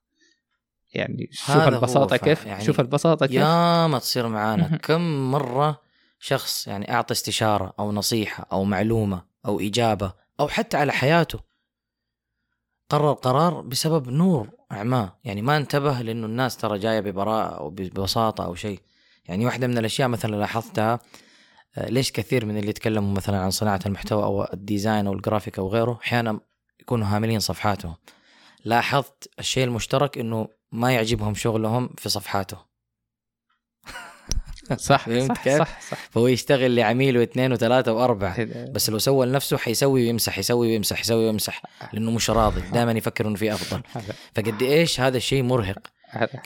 يعني 0.93 1.29
شوف 1.31 1.67
البساطة 1.67 2.17
كيف؟ 2.17 2.46
يعني 2.46 2.63
شوف 2.63 2.79
البساطة 2.79 3.25
كيف؟ 3.25 3.36
يا 3.36 3.88
ما 3.88 4.00
تصير 4.00 4.27
معانا. 4.27 4.77
كم 4.77 5.31
مرة 5.31 5.81
شخص 6.20 6.67
يعني 6.67 6.93
أعطى 6.93 7.12
استشارة 7.12 7.74
أو 7.79 7.91
نصيحة 7.91 8.48
أو 8.51 8.63
معلومة 8.63 9.24
أو 9.46 9.60
إجابة 9.60 10.13
أو 10.39 10.48
حتى 10.48 10.77
على 10.77 10.91
حياته 10.91 11.39
قرر 12.89 13.13
قرار 13.13 13.62
بسبب 13.62 14.10
نور 14.10 14.50
اعماه 14.72 15.20
يعني 15.24 15.41
ما 15.41 15.58
انتبه 15.58 16.01
لأنه 16.01 16.25
الناس 16.25 16.58
ترى 16.58 16.79
جاية 16.79 17.00
ببراءة 17.00 17.58
أو 17.58 17.70
ببساطة 17.70 18.46
أو 18.46 18.55
شيء. 18.55 18.79
يعني 19.25 19.46
واحدة 19.46 19.67
من 19.67 19.77
الأشياء 19.77 20.08
مثلا 20.08 20.36
لاحظتها 20.36 21.00
ليش 21.78 22.12
كثير 22.12 22.46
من 22.46 22.58
اللي 22.58 22.70
يتكلموا 22.70 23.16
مثلا 23.16 23.38
عن 23.38 23.51
صناعة 23.51 23.80
المحتوى 23.86 24.24
أو 24.24 24.44
ال 24.53 24.61
design 24.61 25.08
أو 25.08 25.13
الجرافيك 25.13 25.60
أو 25.60 25.68
غيره 25.68 26.00
أحيانا 26.04 26.40
يكونوا 26.80 27.08
هاملين 27.08 27.40
صفحاتهم. 27.40 27.96
لاحظت 28.66 29.30
الشيء 29.40 29.63
المشترك 29.63 30.18
إنه 30.18 30.48
ما 30.72 30.92
يعجبهم 30.94 31.36
شغلهم 31.36 31.90
في 31.98 32.10
صفحاته 32.10 32.58
صح 34.78 34.78
صح, 34.78 35.44
كيف؟ 35.44 35.58
صح 35.58 35.82
صح. 35.82 35.98
فهو 36.10 36.28
يشتغل 36.28 36.75
لعميل 36.75 37.18
واثنين 37.18 37.54
وثلاثة 37.54 37.94
وأربعة. 37.94 38.44
بس 38.74 38.90
لو 38.90 39.00
سوى 39.00 39.25
لنفسه 39.25 39.58
حيسوي 39.58 40.01
ويمسح 40.01 40.38
يسوي 40.38 40.68
ويمسح 40.68 41.00
يسوي 41.00 41.25
ويمسح 41.25 41.62
لأنه 41.94 42.12
مش 42.12 42.30
راضي. 42.30 42.62
دائما 42.62 42.92
يفكر 42.92 43.28
إنه 43.28 43.36
في 43.36 43.54
أفضل. 43.54 43.82
فقد 44.36 44.62
إيش؟ 44.62 45.00
هذا 45.00 45.18
الشيء 45.18 45.44
مرهق. 45.44 45.80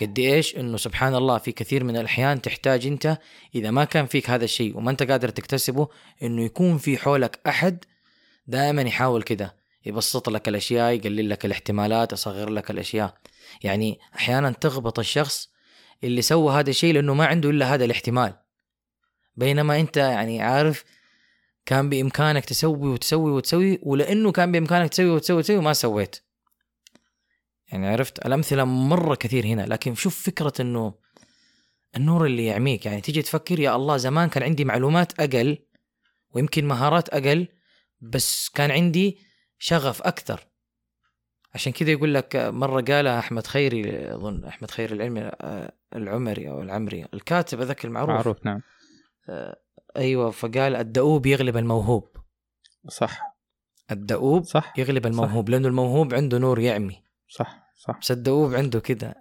قد 0.01 0.19
إيش؟ 0.19 0.55
إنه 0.55 0.77
سبحان 0.77 1.15
الله 1.15 1.37
في 1.37 1.51
كثير 1.51 1.83
من 1.83 1.97
الأحيان 1.97 2.41
تحتاج 2.41 2.87
أنت 2.87 3.17
إذا 3.55 3.71
ما 3.71 3.85
كان 3.85 4.05
فيك 4.05 4.29
هذا 4.29 4.43
الشيء 4.43 4.77
وما 4.77 4.91
أنت 4.91 5.03
قادر 5.03 5.29
تكتسبه 5.29 5.87
إنه 6.23 6.45
يكون 6.45 6.77
في 6.77 6.97
حولك 6.97 7.39
أحد 7.47 7.85
دائما 8.47 8.81
يحاول 8.81 9.23
كده 9.23 9.55
يبسط 9.85 10.29
لك 10.29 10.47
الأشياء 10.47 10.93
يقلل 10.93 11.29
لك 11.29 11.45
الاحتمالات 11.45 12.13
يصغر 12.13 12.49
لك 12.49 12.71
الأشياء. 12.71 13.17
يعني 13.63 13.99
أحيانا 14.15 14.51
تغبط 14.51 14.99
الشخص 14.99 15.49
اللي 16.03 16.21
سوى 16.21 16.53
هذا 16.53 16.69
الشيء 16.69 16.93
لأنه 16.93 17.13
ما 17.13 17.25
عنده 17.25 17.49
إلا 17.49 17.73
هذا 17.73 17.85
الاحتمال. 17.85 18.33
بينما 19.35 19.79
أنت 19.79 19.97
يعني 19.97 20.41
عارف 20.41 20.83
كان 21.65 21.89
بإمكانك 21.89 22.45
تسوي 22.45 22.89
وتسوي 22.89 23.31
وتسوي 23.31 23.79
ولأنه 23.83 24.31
كان 24.31 24.51
بإمكانك 24.51 24.89
تسوي 24.89 25.09
وتسوي 25.09 25.37
وتسوي 25.37 25.59
ما 25.59 25.73
سويت. 25.73 26.24
يعني 27.71 27.87
عرفت 27.87 28.25
الأمثلة 28.25 28.63
مرة 28.63 29.15
كثير 29.15 29.45
هنا 29.45 29.61
لكن 29.61 29.95
شوف 29.95 30.25
فكرة 30.25 30.53
إنه 30.59 30.93
النور 31.97 32.25
اللي 32.25 32.45
يعميك 32.45 32.85
يعني 32.85 33.01
تيجي 33.01 33.21
تفكر 33.21 33.59
يا 33.59 33.75
الله 33.75 33.97
زمان 33.97 34.29
كان 34.29 34.43
عندي 34.43 34.65
معلومات 34.65 35.19
أقل 35.19 35.57
ويمكن 36.29 36.65
مهارات 36.65 37.09
أقل 37.09 37.47
بس 38.01 38.49
كان 38.49 38.71
عندي 38.71 39.17
شغف 39.59 40.01
أكثر. 40.01 40.47
عشان 41.53 41.71
كذا 41.71 41.91
يقول 41.91 42.13
لك 42.13 42.35
مرة 42.35 42.81
قالها 42.81 43.19
أحمد 43.19 43.47
خيري 43.47 44.13
أظن 44.13 44.45
أحمد 44.45 44.71
خيري 44.71 44.95
العلمي 44.95 45.21
آه، 45.21 45.71
العمري 45.95 46.49
أو 46.49 46.61
العمري 46.61 47.05
الكاتب 47.13 47.61
هذاك 47.61 47.85
المعروف. 47.85 48.09
معروف 48.09 48.45
نعم. 48.45 48.61
آه، 49.29 49.55
أيوه 49.97 50.31
فقال 50.31 50.75
الدؤوب 50.75 51.25
يغلب 51.25 51.57
الموهوب. 51.57 52.17
صح. 52.87 53.21
الدؤوب 53.91 54.43
صح 54.43 54.73
يغلب 54.77 55.05
الموهوب 55.05 55.45
صح. 55.47 55.51
لأنه 55.51 55.67
الموهوب 55.67 56.13
عنده 56.13 56.37
نور 56.37 56.59
يعمي. 56.59 57.04
صح 57.27 57.71
صح. 57.75 57.99
بس 58.01 58.11
الدؤوب 58.11 58.53
عنده 58.53 58.79
كذا 58.79 59.15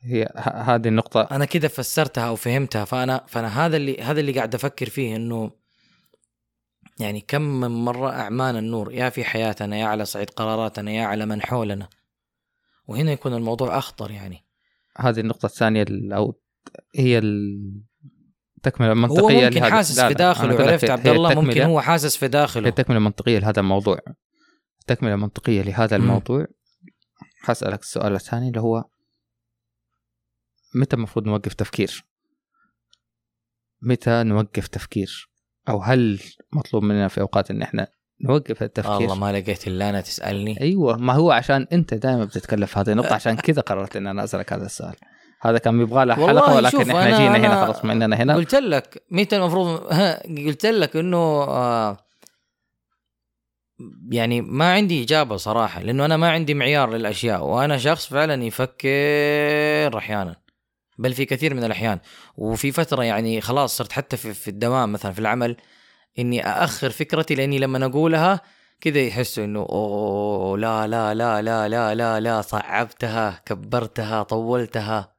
هي 0.00 0.28
هذه 0.36 0.88
النقطة. 0.88 1.20
أنا 1.20 1.44
كذا 1.44 1.68
فسرتها 1.68 2.28
أو 2.28 2.36
فهمتها 2.36 2.84
فأنا 2.84 3.24
فأنا 3.28 3.66
هذا 3.66 3.76
اللي 3.76 4.02
هذا 4.02 4.20
اللي 4.20 4.32
قاعد 4.32 4.54
أفكر 4.54 4.88
فيه 4.88 5.16
إنه 5.16 5.50
يعني 7.00 7.20
كم 7.20 7.42
من 7.42 7.68
مرة 7.68 8.10
أعمانا 8.10 8.58
النور 8.58 8.92
يا 8.92 9.10
في 9.10 9.24
حياتنا 9.24 9.76
يا 9.76 9.84
على 9.84 10.04
صعيد 10.04 10.30
قراراتنا 10.30 10.90
يا 10.90 11.04
على 11.04 11.26
من 11.26 11.42
حولنا. 11.42 11.88
وهنا 12.86 13.12
يكون 13.12 13.34
الموضوع 13.34 13.78
أخطر 13.78 14.10
يعني. 14.10 14.44
هذه 14.98 15.20
النقطة 15.20 15.46
الثانية 15.46 15.84
أو 15.90 16.40
هي 16.96 17.18
التكملة 18.56 18.92
المنطقية 18.92 19.46
هو 19.46 19.50
ممكن 19.50 19.64
حاسس 19.64 20.00
في 20.00 20.14
داخله 20.14 20.70
عرفت 20.70 20.90
عبد 20.90 21.08
الله؟ 21.08 21.40
ممكن 21.40 21.62
هو 21.62 21.80
حاسس 21.80 22.16
في 22.16 22.28
داخله. 22.28 22.68
التكملة 22.68 22.98
المنطقية 22.98 23.38
لهذا 23.38 23.60
الموضوع. 23.60 23.98
التكملة 24.80 25.14
المنطقية 25.14 25.62
لهذا 25.62 25.96
الموضوع. 25.96 26.46
حسألك 27.42 27.80
السؤال 27.80 28.14
الثاني 28.14 28.48
اللي 28.48 28.60
هو 28.60 28.84
متى 30.74 30.96
المفروض 30.96 31.26
نوقف 31.26 31.54
تفكير؟ 31.54 32.04
متى 33.82 34.22
نوقف 34.22 34.68
تفكير؟ 34.68 35.30
أو 35.68 35.82
هل 35.82 36.20
مطلوب 36.52 36.82
مننا 36.82 37.08
في 37.08 37.20
أوقات 37.20 37.50
إن 37.50 37.62
إحنا 37.62 37.88
نوقف 38.24 38.62
التفكير 38.62 38.92
والله 38.92 39.14
ما 39.14 39.32
لقيت 39.32 39.66
إلا 39.66 39.90
أنا 39.90 40.00
تسألني 40.00 40.60
أيوه 40.60 40.96
ما 40.96 41.12
هو 41.12 41.30
عشان 41.30 41.66
أنت 41.72 41.94
دائما 41.94 42.24
بتتكلم 42.24 42.66
في 42.66 42.78
هذه 42.78 42.92
النقطة 42.92 43.14
عشان 43.14 43.36
كذا 43.36 43.62
قررت 43.62 43.96
إن 43.96 44.06
أنا 44.06 44.24
أسألك 44.24 44.52
هذا 44.52 44.66
السؤال 44.66 44.94
هذا 45.40 45.58
كان 45.58 45.80
يبغى 45.80 46.04
له 46.04 46.14
حلقة 46.14 46.54
ولكن 46.56 46.90
إحنا 46.90 47.18
جينا 47.18 47.36
هنا 47.36 47.64
خلاص 47.64 47.84
من 47.84 48.02
اننا 48.02 48.16
هنا 48.16 48.34
قلت 48.34 48.54
لك 48.54 49.02
متى 49.10 49.36
المفروض 49.36 49.80
قلت 50.46 50.66
لك 50.66 50.96
إنه 50.96 51.18
آه 51.18 51.96
يعني 54.10 54.40
ما 54.40 54.72
عندي 54.72 55.02
إجابة 55.02 55.36
صراحة 55.36 55.82
لأنه 55.82 56.04
أنا 56.04 56.16
ما 56.16 56.30
عندي 56.30 56.54
معيار 56.54 56.90
للأشياء 56.90 57.44
وأنا 57.44 57.78
شخص 57.78 58.06
فعلا 58.06 58.44
يفكر 58.44 59.98
أحيانا 59.98 60.36
بل 60.98 61.12
في 61.14 61.24
كثير 61.24 61.54
من 61.54 61.64
الأحيان. 61.64 61.98
وفي 62.36 62.72
فترة 62.72 63.02
يعني 63.04 63.40
خلاص 63.40 63.76
صرت 63.76 63.92
حتى 63.92 64.16
في, 64.16 64.34
في 64.34 64.48
الدوام 64.48 64.92
مثلا 64.92 65.12
في 65.12 65.18
العمل 65.18 65.56
إني 66.18 66.46
أأخر 66.46 66.90
فكرتي 66.90 67.34
لأني 67.34 67.58
لما 67.58 67.86
اقولها 67.86 68.40
كذا 68.80 69.00
يحسوا 69.00 69.44
إنه 69.44 69.60
أوه 69.60 70.58
لا 70.58 70.86
لا 70.86 71.14
لا 71.14 71.42
لا 71.42 71.68
لا 71.68 71.94
لا 71.94 72.20
لا 72.20 72.40
صعبتها 72.40 73.42
كبرتها 73.46 74.22
طولتها. 74.22 75.14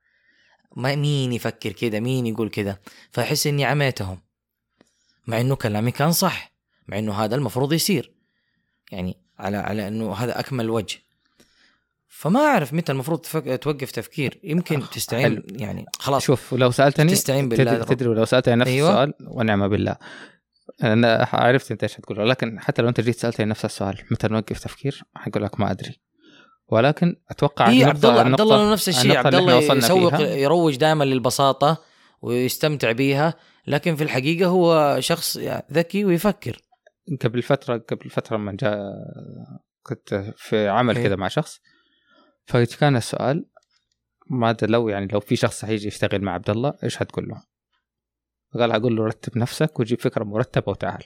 ما 0.75 0.95
مين 0.95 1.33
يفكر 1.33 1.71
كذا؟ 1.71 1.99
مين 1.99 2.27
يقول 2.27 2.49
كذا؟ 2.49 2.79
فأحس 3.11 3.47
إني 3.47 3.65
عميتهم. 3.65 4.17
مع 5.27 5.41
إنه 5.41 5.55
كلامي 5.55 5.91
كان 5.91 6.11
صح 6.11 6.53
مع 6.87 6.99
إنه 6.99 7.13
هذا 7.13 7.35
المفروض 7.35 7.73
يصير. 7.73 8.13
يعني 8.93 9.17
على 9.39 9.57
على 9.57 9.87
إنه 9.87 10.13
هذا 10.13 10.39
أكمل 10.39 10.69
وجه. 10.69 10.97
فما 12.07 12.39
أعرف 12.39 12.73
متى 12.73 12.91
المفروض 12.91 13.19
تفك... 13.19 13.59
توقف 13.63 13.91
تفكير. 13.91 14.39
يمكن 14.43 14.83
تستعين 14.89 15.25
حل. 15.25 15.61
يعني 15.61 15.85
خلاص. 15.99 16.23
شوف 16.23 16.53
لو 16.53 16.71
سألتني 16.71 17.11
تستعين 17.11 17.49
بالله 17.49 17.83
تدري 17.83 18.13
لو 18.13 18.25
سألتني 18.25 18.55
نفس 18.55 18.71
أيوة. 18.71 18.89
السؤال 18.89 19.13
ونعم 19.27 19.67
بالله. 19.67 19.95
أنا 20.83 21.27
عرفت 21.33 21.71
أنت 21.71 21.83
إيش 21.83 21.93
تقول 21.93 22.29
لكن 22.29 22.59
حتى 22.59 22.81
لو 22.81 22.89
أنت 22.89 23.01
جيت 23.01 23.19
سألتني 23.19 23.45
نفس 23.45 23.65
السؤال 23.65 24.01
متى 24.11 24.27
نوقف 24.27 24.59
تفكير؟ 24.59 25.03
حقول 25.15 25.43
لك 25.43 25.59
ما 25.59 25.71
أدري. 25.71 25.99
ولكن 26.67 27.15
أتوقع 27.29 27.69
إيه 27.69 27.85
عبد 27.85 28.05
الله 28.05 28.21
عبد 28.21 28.41
الله 28.41 28.71
نفس 28.71 28.89
الشيء. 28.89 29.17
عبد 29.17 29.35
الله 29.35 29.57
يسوق 29.57 30.21
يروج 30.21 30.75
دائما 30.75 31.03
للبساطة 31.03 31.77
ويستمتع 32.21 32.91
بيها 32.91 33.33
لكن 33.67 33.95
في 33.95 34.03
الحقيقة 34.03 34.47
هو 34.47 34.97
شخص 34.99 35.37
ذكي 35.71 36.05
ويفكر. 36.05 36.61
قبل 37.21 37.41
فتره 37.41 37.77
قبل 37.77 38.09
فترة 38.09 38.37
من 38.37 38.55
جاء 38.55 38.79
كنت 39.83 40.33
في 40.37 40.67
عمل 40.67 40.97
إيه. 40.97 41.03
كذا 41.03 41.15
مع 41.15 41.27
شخص 41.27 41.59
فكان 42.45 42.95
السؤال 42.95 43.45
ماذا 44.29 44.67
لو 44.67 44.89
يعني 44.89 45.07
لو 45.07 45.19
في 45.19 45.35
شخص 45.35 45.65
حيجي 45.65 45.87
يشتغل 45.87 46.21
مع 46.21 46.33
عبد 46.33 46.49
الله 46.49 46.73
إيش 46.83 46.97
حتقول 46.97 47.27
له؟ 47.27 47.43
قال 48.53 48.71
أقول 48.71 48.95
له 48.95 49.05
رتب 49.05 49.37
نفسك 49.37 49.79
وجيب 49.79 49.99
فكرة 49.99 50.23
مرتبة 50.23 50.71
وتعال 50.71 51.03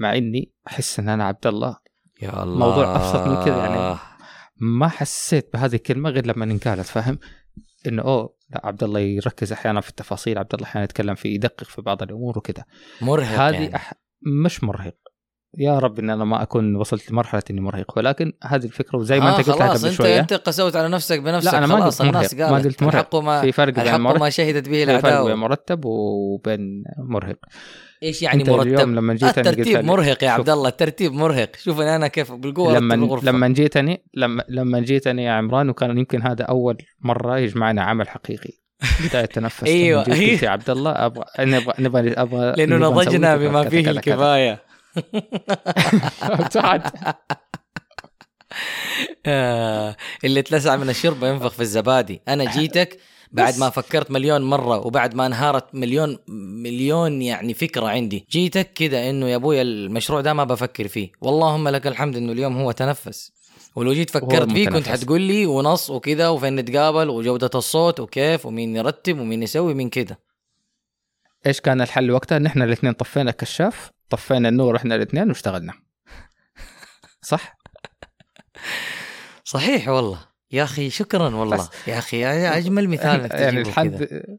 مع 0.00 0.16
إني 0.16 0.52
أحس 0.66 0.98
إن 0.98 1.08
أنا 1.08 1.24
عبد 1.24 1.46
الله 1.46 1.76
يا 2.22 2.42
الله 2.42 2.68
موضوع 2.68 2.96
أبسط 2.96 3.28
من 3.28 3.44
كذا 3.44 3.56
يعني 3.56 3.98
ما 4.56 4.88
حسيت 4.88 5.52
بهذه 5.52 5.74
الكلمة 5.74 6.10
غير 6.10 6.26
لما 6.26 6.44
انقالت 6.44 6.86
فاهم؟ 6.86 7.18
إنه 7.86 8.02
أوه 8.02 8.36
لا 8.50 8.66
عبد 8.66 8.84
الله 8.84 9.00
يركز 9.00 9.52
أحيانا 9.52 9.80
في 9.80 9.88
التفاصيل 9.88 10.38
عبد 10.38 10.54
الله 10.54 10.66
أحيانا 10.66 10.84
يتكلم 10.84 11.14
في 11.14 11.28
يدقق 11.28 11.64
في 11.64 11.82
بعض 11.82 12.02
الأمور 12.02 12.38
وكذا 12.38 12.64
مرهق 13.00 13.40
هذه 13.40 13.54
يعني. 13.54 13.76
أح... 13.76 13.94
مش 14.44 14.64
مرهق 14.64 14.94
يا 15.58 15.78
رب 15.78 15.98
إن 15.98 16.10
أنا 16.10 16.24
ما 16.24 16.42
أكون 16.42 16.76
وصلت 16.76 17.10
لمرحلة 17.10 17.42
إني 17.50 17.60
مرهق 17.60 17.98
ولكن 17.98 18.32
هذه 18.44 18.64
الفكرة 18.64 18.98
وزي 18.98 19.20
ما 19.20 19.36
آه 19.36 19.38
أنت 19.38 19.50
قلتها 19.50 19.66
خلاص 19.68 19.78
قبل 19.80 19.88
أنت 19.88 19.96
شوية. 19.96 20.20
أنت 20.20 20.32
قسوت 20.34 20.76
على 20.76 20.88
نفسك 20.88 21.20
بنفسك 21.20 21.52
لا 21.52 21.58
أنا 21.58 21.66
ما 21.66 21.80
خلاص 21.80 22.02
قلت 22.02 22.10
مرهق 22.14 22.22
قالت 22.22 22.40
ما 22.40 22.58
قلت 22.58 22.82
مرهق. 22.82 22.94
الحق 22.94 23.16
ما 23.16 23.40
في 23.40 23.52
فرق 23.52 23.72
بين 23.74 24.00
مرهق 24.00 24.20
ما 24.20 24.30
شهدت 24.30 24.68
به 24.68 24.84
في 24.84 24.98
فرق 25.00 25.26
بين 25.26 25.34
مرتب 25.36 25.84
وبين 25.84 26.84
مرهق. 26.98 27.36
إيش 28.02 28.22
يعني 28.22 28.44
مرتب؟ 28.44 28.88
لما 28.88 29.14
جيتني 29.14 29.28
قلت 29.30 29.38
الترتيب 29.38 29.84
مرهق 29.84 30.24
يا. 30.24 30.30
عبد 30.30 30.50
الله 30.50 30.68
الترتيب 30.68 31.12
مرهق. 31.12 31.50
شوف 31.58 31.80
أنا 31.80 32.08
كيف 32.08 32.32
بالقوة 32.32 32.74
لما. 32.78 32.94
لما 33.22 33.48
جيتني 33.48 34.02
لما 34.14 34.44
لما 34.48 34.80
جيتني 34.80 35.24
يا 35.24 35.30
عمران 35.32 35.68
وكان 35.68 35.98
يمكن 35.98 36.22
هذا 36.22 36.44
أول 36.44 36.76
مرة 37.00 37.38
يجمعنا 37.38 37.82
عمل 37.82 38.08
حقيقي. 38.08 38.50
بداية 39.08 39.24
تنفس. 39.36 39.64
أيوة، 39.64 40.02
قلت 40.02 40.14
أيوة. 40.14 40.44
يا 40.44 40.48
عبد 40.48 40.70
الله 40.70 40.90
أبغى 40.90 41.24
نبغى 41.40 41.74
نبغى 41.78 42.12
أبغى 42.12 42.52
لأنه 42.56 42.76
نضجنا 42.76 43.36
بما 43.36 43.68
فيه. 43.68 43.90
الكفاية. 43.90 44.65
سعد. 46.50 46.82
آه، 49.26 49.96
اللي 50.24 50.40
اتلسع 50.40 50.76
من 50.76 50.90
الشربة 50.90 51.28
ينفخ 51.28 51.52
في 51.52 51.60
الزبادي 51.60 52.22
أنا 52.28 52.52
جيتك 52.52 52.98
بعد. 53.32 53.58
ما 53.58 53.70
فكرت 53.70 54.10
مليون 54.10 54.42
مرة 54.42 54.86
وبعد 54.86 55.14
ما 55.14 55.26
انهارت 55.26 55.74
مليون 55.74 56.18
مليون 56.62 57.22
يعني 57.22 57.54
فكرة 57.54 57.86
عندي 57.86 58.26
جيتك 58.30 58.72
كده 58.72 59.10
إنه 59.10 59.28
يا 59.28 59.36
أبويا 59.36 59.62
المشروع 59.62 60.20
ده 60.20 60.32
ما 60.32 60.44
بفكر 60.44 60.88
فيه 60.88 61.12
واللهم 61.20 61.68
لك 61.68 61.86
الحمد 61.86 62.16
إنه 62.16 62.32
اليوم 62.32 62.56
هو 62.56 62.72
تنفس 62.72 63.32
ولو 63.76 63.92
جيت 63.92 64.10
فكرت 64.10 64.52
فيه 64.52 64.68
كنت. 64.68 64.88
حتقول 64.88 65.20
لي 65.20 65.46
ونص 65.46 65.90
وكده 65.90 66.32
وفين 66.32 66.56
نتقابل 66.56 67.08
وجودة 67.08 67.50
الصوت 67.54 68.00
وكيف 68.00 68.46
ومين 68.46 68.76
يرتب 68.76 69.18
ومين 69.18 69.42
يسوي 69.42 69.74
من 69.74 69.88
كده 69.88 70.18
إيش 71.46 71.60
كان 71.60 71.80
الحل 71.80 72.10
وقتها؟ 72.10 72.38
نحن 72.38 72.62
الاثنين 72.62 72.92
طفينا 72.92 73.30
الكشاف 73.30 73.90
طفينا 74.10 74.48
النور 74.48 74.76
إحنا 74.76 74.94
الاثنين 74.94 75.28
واشتغلنا 75.28 75.72
صح؟ 77.22 77.56
صحيح 79.44 79.88
والله 79.88 80.18
يا 80.52 80.64
أخي 80.64 80.90
شكرا 80.90 81.28
والله 81.34 81.56
بس. 81.56 81.68
يا 81.88 81.98
أخي 81.98 82.26
أجمل 82.26 82.88
مثال 82.88 83.20
إنك 83.20 83.30
يعني 83.34 83.60
الحمد 83.60 84.04
كده. 84.04 84.38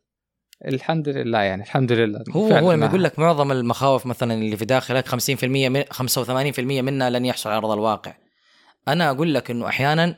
الحمد 0.65 1.09
لله 1.09 1.39
يعني 1.41 1.63
الحمد 1.63 1.91
لله 1.91 2.23
هو 2.31 2.47
هو 2.47 2.71
لما 2.71 2.75
ما- 2.75 2.85
يقول 2.85 3.03
لك 3.03 3.19
معظم 3.19 3.51
المخاوف 3.51 4.05
مثلا 4.05 4.33
اللي 4.33 4.57
في 4.57 4.65
داخلك 4.65 5.07
50% 5.07 5.43
من 5.43 5.83
85% 5.93 6.59
منها 6.59 7.09
لن 7.09 7.25
يحصل 7.25 7.49
على 7.49 7.57
أرض 7.57 7.71
الواقع 7.71 8.13
أنا 8.87 9.09
أقول 9.11 9.33
لك 9.33 9.51
إنه 9.51 9.67
أحيانا 9.67 10.17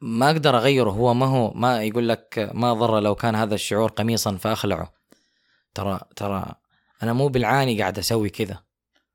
ما 0.00 0.26
أقدر 0.30 0.56
أغيره 0.56 0.90
هو 0.90 1.14
ما 1.14 1.26
هو 1.26 1.52
ما 1.54 1.82
يقول 1.82 2.08
لك 2.08 2.50
ما 2.54 2.72
ضر 2.72 3.00
لو 3.00 3.14
كان 3.14 3.34
هذا 3.34 3.54
الشعور 3.54 3.90
قميصا 3.90 4.36
فأخلعه 4.36 4.92
ترى 5.74 6.00
ترى 6.16 6.54
أنا 7.02 7.12
مو 7.12 7.28
بالعاني 7.28 7.80
قاعد 7.80 7.98
أسوي 7.98 8.30
كذا. 8.30 8.64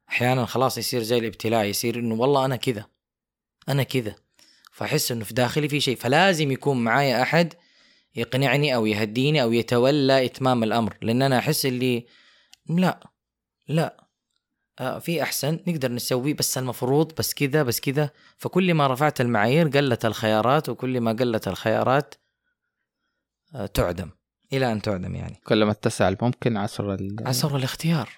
أحيانا 0.10 0.46
خلاص 0.46 0.78
يصير 0.78 1.02
زي 1.04 1.18
الابتلاء 1.18 1.66
يصير 1.66 2.00
إنه 2.00 2.16
والله 2.16 2.46
أنا 2.46 2.56
كذا 2.56 2.86
أنا 3.70 3.84
كذا. 3.84 4.16
فأحس 4.72 5.12
إنه 5.12 5.24
في 5.24 5.34
داخلي 5.34 5.70
في 5.70 5.80
شيء. 5.80 5.96
فلازم 5.96 6.52
يكون 6.52 6.84
معايا 6.84 7.22
أحد 7.22 7.54
يقنعني 8.16 8.76
أو 8.76 8.86
يهديني 8.86 9.42
أو 9.42 9.52
يتولى 9.52 10.26
إتمام 10.26 10.64
الأمر. 10.64 10.98
لأن 11.02 11.22
أنا 11.22 11.38
أحس 11.38 11.66
اللي 11.66 12.06
لا 12.70 13.12
لا. 13.68 14.08
آه 14.80 15.00
في 15.00 15.24
أحسن 15.24 15.60
نقدر 15.68 15.92
نسويه 15.92 16.34
بس 16.34 16.58
المفروض 16.58 17.14
بس 17.16 17.34
كذا 17.34 17.64
بس 17.64 17.80
كذا. 17.80 18.10
فكل 18.38 18.74
ما 18.74 18.88
رفعت 18.88 19.22
المعايير 19.22 19.68
قلت 19.68 20.06
الخيارات 20.06 20.70
وكل 20.70 21.02
ما 21.02 21.12
قلت 21.12 21.48
الخيارات 21.48 22.16
آه 23.56 23.66
تعدم. 23.66 24.17
إلى 24.54 24.72
أن 24.72 24.82
تعدم 24.82 25.16
يعني 25.16 25.42
كلما 25.48 25.72
اتسع 25.72 26.10
الممكن 26.10 26.58
عصر 26.58 26.94
ال... 26.94 27.16
عصر 27.26 27.56
الاختيار 27.56 28.10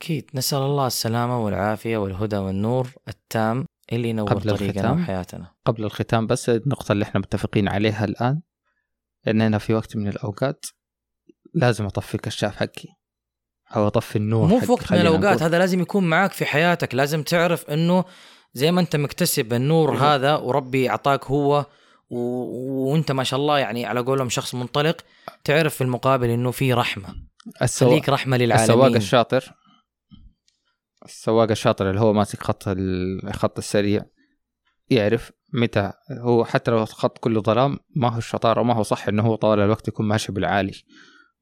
أكيد 0.00 0.30
نسأل 0.34 0.58
الله 0.58 0.86
السلامة 0.86 1.44
والعافية 1.44 1.96
والهدى 1.96 2.36
والنور 2.36 2.88
التام 3.08 3.66
اللي 3.92 4.08
ينور 4.08 4.28
قبل 4.28 4.40
طريقنا 4.40 4.66
الختام. 4.66 5.02
وحياتنا 5.02 5.52
قبل 5.64 5.84
الختام 5.84 6.26
بس 6.26 6.48
النقطة 6.48 6.92
اللي 6.92 7.02
إحنا 7.02 7.20
متفقين 7.20 7.68
عليها 7.68 8.04
الآن 8.04 8.40
إننا 9.28 9.58
في 9.58 9.74
وقت 9.74 9.96
من 9.96 10.08
الأوقات 10.08 10.66
لازم 11.54 11.86
أطفي 11.86 12.14
الكشاف 12.14 12.56
حقي 12.56 12.88
أو 13.76 13.86
أطفي 13.86 14.16
النور 14.16 14.46
مو 14.46 14.60
في 14.60 14.72
وقت 14.72 14.92
من 14.92 15.00
الأوقات. 15.00 15.42
هذا 15.42 15.58
لازم 15.58 15.80
يكون 15.80 16.04
معاك 16.04 16.32
في 16.32 16.46
حياتك 16.46 16.94
لازم 16.94 17.22
تعرف 17.22 17.70
إنه 17.70 18.04
زي 18.52 18.72
ما 18.72 18.80
أنت 18.80 18.96
مكتسب 18.96 19.52
النور. 19.52 19.96
هذا 19.96 20.36
وربي 20.36 20.90
أعطاك 20.90 21.24
هو 21.24 21.66
و... 22.10 22.18
وانت 22.92 23.12
ما 23.12 23.24
شاء 23.24 23.40
الله 23.40 23.58
يعني 23.58 23.86
على 23.86 24.00
قولهم 24.00 24.28
شخص 24.28 24.54
منطلق 24.54 24.96
تعرف 25.44 25.74
في 25.74 25.80
المقابل 25.84 26.28
إنه 26.30 26.50
في 26.50 26.72
رحمة. 26.72 27.08
السوا... 27.62 27.88
خليك 27.90 28.08
رحمة 28.08 28.36
للعالمين. 28.36 28.70
السواق 28.70 28.94
الشاطر. 28.96 29.52
السواق 31.04 31.50
الشاطر 31.50 31.90
اللي 31.90 32.00
هو 32.00 32.12
ماسك 32.12 32.42
خط 32.42 32.68
ال- 32.68 33.28
الخط 33.28 33.58
السريع 33.58 34.02
يعرف 34.90 35.32
متى 35.52 35.92
هو 36.10 36.44
حتى 36.44 36.70
لو 36.70 36.82
الخط 36.82 37.18
كله 37.18 37.40
ظلام 37.42 37.78
ما 37.96 38.08
هو 38.14 38.18
الشطارة 38.18 38.62
ما 38.62 38.74
هو 38.74 38.82
صح 38.82 39.08
إنه 39.08 39.22
هو 39.22 39.34
طوال 39.34 39.60
الوقت 39.60 39.88
يكون 39.88 40.06
ماشي 40.08 40.32
بالعالي. 40.32 40.72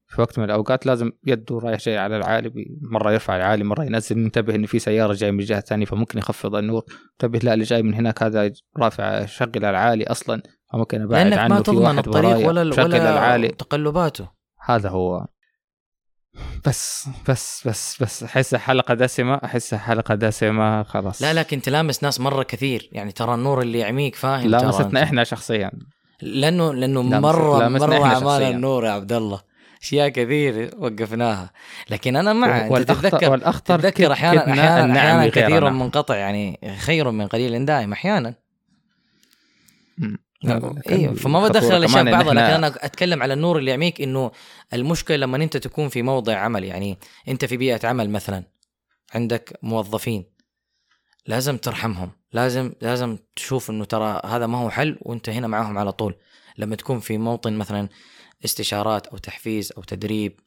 في 0.07 0.21
وقت 0.21 0.39
من 0.39 0.45
الأوقات 0.45 0.85
لازم 0.85 1.11
يده 1.27 1.59
رايح 1.59 1.79
جاي 1.79 1.97
على 1.97 2.17
العالي 2.17 2.51
مرة 2.91 3.11
يرفع 3.11 3.35
العالي 3.37 3.63
مرة 3.63 3.83
ينزل 3.83 4.17
انتبه 4.17 4.55
ان 4.55 4.65
في 4.65 4.79
سيارة 4.79 5.13
جاي 5.13 5.31
من 5.31 5.39
الجهه 5.39 5.57
الثانية 5.57 5.85
فممكن 5.85 6.19
يخفض 6.19 6.55
النور. 6.55 6.83
انتبه 7.11 7.39
لا 7.39 7.53
اللي 7.53 7.65
جاي 7.65 7.83
من 7.83 7.93
هناك 7.93 8.23
هذا 8.23 8.51
رافع 8.77 9.25
شغل 9.25 9.65
العالي 9.65 10.03
أصلا. 10.03 10.41
فممكن 10.75 11.01
ابعد 11.01 11.21
لأنك 11.27 11.37
عنه 11.37 11.55
ما 11.55 11.61
تضمن 11.61 11.99
الطريق 11.99 12.47
ولا 12.47 12.61
ولا 12.61 13.09
العالي 13.11 13.47
تقلباته 13.47 14.29
هذا 14.65 14.89
هو 14.89 15.25
بس 16.65 17.09
بس 17.29 17.67
بس 17.67 18.01
بس 18.03 18.23
احسها 18.23 18.59
حلقه 18.59 18.93
دسمة 18.93 19.35
احسها 19.45 19.79
حلقه 19.79 20.15
دسمة 20.15 20.83
خلاص 20.83 21.21
لا 21.21 21.33
لكن 21.33 21.61
تلامس 21.61 22.03
ناس 22.03 22.19
مرة 22.19 22.43
كثير 22.43 22.89
يعني 22.91 23.11
ترى 23.11 23.33
النور 23.35 23.61
اللي 23.61 23.79
يعميك 23.79 24.15
فاهم 24.15 24.47
لا 24.49 24.57
ترى 24.59 24.67
مستنا 24.67 24.85
أنت. 24.87 24.97
إحنا 24.97 25.23
شخصيا 25.23 25.71
لأنه 26.21 26.73
لأنه 26.73 27.03
لامس- 27.03 27.23
مرة 27.23 27.59
لامسنا 27.59 27.87
مره 27.87 27.95
إحنا 27.95 28.07
عمال 28.07 28.21
شخصياً. 28.21 28.49
النور 28.49 28.85
يا 28.85 28.91
عبد 28.91 29.11
الله 29.13 29.41
أشياء 29.81 30.09
كثير 30.09 30.71
وقفناها 30.77 31.49
لكن 31.89 32.15
أنا 32.15 32.33
مع 32.33 32.67
تتذكر 32.79 33.31
والأخطر 33.31 33.79
تتذكر 33.79 34.11
أحيانا 34.11 34.51
أحيانا 34.51 34.99
أحيانا 34.99 35.27
كثير. 35.27 35.69
منقطع 35.69 36.15
يعني 36.15 36.59
خير 36.79 37.11
من 37.11 37.27
قليل 37.27 37.65
دائم 37.65 37.91
أحيانا 37.93 38.35
مم. 39.97 40.17
أيوه 40.89 41.13
فما 41.13 41.47
بدخل 41.47 41.77
الاشياء 41.77 42.03
ببعضها 42.03 42.33
لكن 42.33 42.39
أنا 42.39 42.67
أتكلم 42.67 43.23
على 43.23 43.33
النور 43.33 43.57
اللي 43.57 43.71
يعميك 43.71 44.01
إنه 44.01 44.31
المشكلة 44.73 45.17
لما 45.17 45.37
أنت 45.37 45.57
تكون 45.57 45.89
في 45.89 46.01
موضع 46.01 46.37
عمل 46.37 46.63
يعني 46.63 46.99
أنت 47.27 47.45
في 47.45 47.57
بيئة 47.57 47.87
عمل 47.87 48.09
مثلا 48.09 48.43
عندك 49.13 49.59
موظفين 49.63 50.25
لازم 51.27 51.57
ترحمهم 51.57 52.11
لازم 52.35 52.73
لازم 52.81 53.17
تشوف 53.35 53.69
إنه 53.69 53.85
ترى 53.85 54.21
هذا 54.25 54.47
ما 54.47 54.57
هو 54.57 54.69
حل 54.69 54.97
وأنت 55.01 55.29
هنا 55.29 55.47
معاهم 55.47 55.77
على 55.77 55.91
طول. 55.91 56.15
لما 56.57 56.75
تكون 56.75 56.99
في 56.99 57.17
موطن 57.17 57.53
مثلا 57.53 57.89
استشارات 58.45 59.07
أو 59.07 59.17
تحفيز 59.17 59.71
أو 59.77 59.83
تدريب 59.83 60.39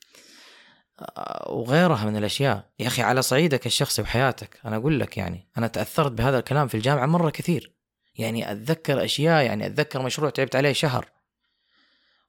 آه، 1.01 1.51
وغيرها 1.51 2.05
من 2.05 2.17
الأشياء. 2.17 2.71
يا 2.79 2.87
أخي 2.87 3.03
على 3.03 3.23
صعيدك 3.23 3.67
الشخصي 3.67 4.03
وحياتك 4.03 4.61
أنا 4.65 4.77
أقول 4.77 5.01
لك 5.01 5.17
يعني 5.17 5.49
أنا 5.59 5.67
تأثرت 5.67 6.13
بهذا 6.13 6.39
الكلام 6.39 6.69
في 6.69 6.75
الجامعة 6.75 7.07
مرة 7.07 7.31
كثير. 7.31 7.78
يعني 8.18 8.52
أتذكر 8.52 9.04
أشياء 9.04 9.44
يعني 9.44 9.66
أتذكر 9.66 10.02
مشروع 10.02 10.31
تعبت 10.31 10.57
عليه 10.57 10.72
شهر. 10.72 11.09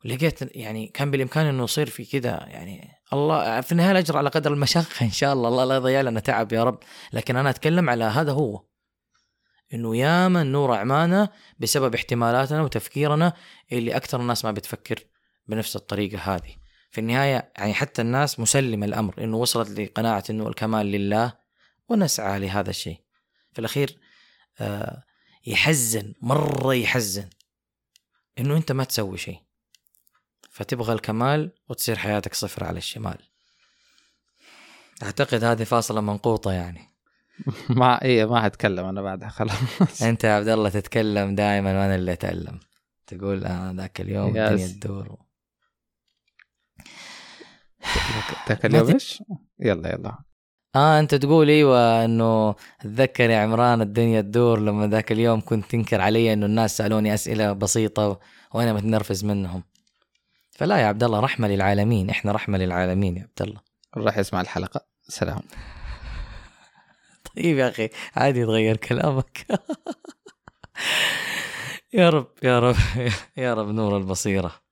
ولقيت 0.06 0.56
يعني 0.56 0.88
كان 0.88 1.12
بالإمكان 1.12 1.46
إنه 1.46 1.64
يصير 1.64 1.90
في 1.90 2.06
كذا 2.06 2.46
يعني 2.48 2.90
الله 3.14 3.62
في 3.62 3.72
النهاية 3.72 3.92
الأجر 3.92 4.18
على 4.18 4.30
قدر 4.30 4.54
المشقة 4.54 5.02
إن 5.02 5.12
شاء 5.12 5.34
الله 5.34 5.50
الله 5.50 5.66
لا 5.66 5.76
يضيع 5.76 6.02
لنا 6.02 6.20
تعب 6.20 6.54
يا 6.54 6.64
رب. 6.64 6.80
لكن 7.14 7.36
أنا 7.36 7.50
أتكلم 7.50 7.90
على 7.90 8.04
هذا 8.04 8.32
هو. 8.32 8.64
إنه 9.74 9.98
ياما 9.98 10.42
النور 10.42 10.76
أعمانا 10.76 11.30
بسبب 11.60 11.96
احتمالاتنا 11.96 12.62
وتفكيرنا 12.62 13.34
اللي 13.72 13.96
أكثر 13.96 14.22
الناس 14.22 14.46
ما 14.46 14.52
بتفكر 14.52 15.00
بنفس 15.48 15.76
الطريقة 15.76 16.18
هذه. 16.18 16.56
في 16.92 17.02
النهاية 17.02 17.52
يعني 17.58 17.74
حتى 17.74 18.02
الناس 18.02 18.40
مسلمة 18.40 18.86
الأمر 18.86 19.24
إنه 19.24 19.38
وصلت 19.38 19.80
لقناعة 19.80 20.24
إنه 20.30 20.48
الكمال 20.48 20.86
لله 20.86 21.34
ونسعى 21.90 22.40
لهذا 22.40 22.70
الشيء. 22.70 22.98
في 23.54 23.60
الأخير 23.60 24.00
آه 24.60 25.04
يحزن 25.48 26.14
مرة 26.22 26.74
يحزن. 26.74 27.30
إنه 28.40 28.58
أنت 28.58 28.72
ما 28.72 28.84
تسوي 28.84 29.18
شيء. 29.18 29.40
فتبغى 30.52 30.94
الكمال 30.94 31.52
وتصير 31.70 31.98
حياتك 31.98 32.34
صفر 32.34 32.64
على 32.64 32.78
الشمال. 32.78 33.18
أعتقد 35.04 35.44
هذه 35.44 35.64
فاصلة 35.64 36.02
منقوطة 36.02 36.52
يعني. 36.52 36.90
ما 37.70 38.02
إيه 38.02 38.26
ما 38.26 38.48
هتكلم 38.48 38.86
أنا 38.86 39.02
بعدها 39.02 39.30
خلاص. 39.30 40.02
أنت 40.02 40.24
يا 40.24 40.32
عبد 40.32 40.48
الله 40.48 40.70
تتكلم 40.70 41.36
دائما 41.36 41.80
وأنا 41.80 41.96
اللي 41.96 42.14
أتألم. 42.14 42.60
تقول 43.08 43.46
آه 43.46 43.72
ذاك 43.72 44.02
اليوم. 44.02 44.38
الدنيا 44.38 44.68
تدور. 44.68 45.18
ذاك 48.50 48.66
اليوم 48.66 48.90
إيش؟ 48.90 49.24
يلا 49.60 49.90
يلا. 49.90 50.29
آه 50.76 51.00
أنت 51.00 51.16
تقول 51.16 51.50
إيوه 51.50 52.06
إنه 52.06 52.56
اتذكر 52.82 53.30
يا 53.30 53.38
عمران 53.38 53.82
الدنيا 53.82 54.22
تدور 54.22 54.60
لما 54.60 54.88
ذاك 54.88 55.12
اليوم 55.12 55.42
كنت 55.42 55.72
تنكر 55.72 56.02
علي 56.02 56.34
إنه 56.34 56.46
الناس 56.46 56.78
سألوني 56.78 57.14
أسئلة 57.14 57.54
بسيطة 57.54 58.20
وأنا 58.54 58.74
متنرفز 58.74 59.26
منهم. 59.26 59.64
فلا 60.52 60.78
يا 60.78 60.86
عبد 60.86 61.04
الله 61.04 61.20
رحمة 61.20 61.48
للعالمين 61.48 62.10
إحنا 62.10 62.32
رحمة 62.32 62.58
للعالمين 62.58 63.18
يا 63.18 63.22
عبد 63.22 63.42
الله. 63.42 63.62
راح 63.98 64.18
يسمع 64.18 64.42
الحلقة. 64.42 64.82
سلام. 65.08 65.42
طيب 67.36 67.58
يا 67.58 67.70
أخي 67.70 67.90
عادي 68.16 68.40
يتغير 68.40 68.78
كلامك. 68.78 69.46
يا 71.94 72.10
رب 72.10 72.28
يا 72.44 72.60
رب 72.60 72.76
يا 73.38 73.54
رب 73.54 73.68
نور 73.68 73.98
البصيرة. 73.98 74.69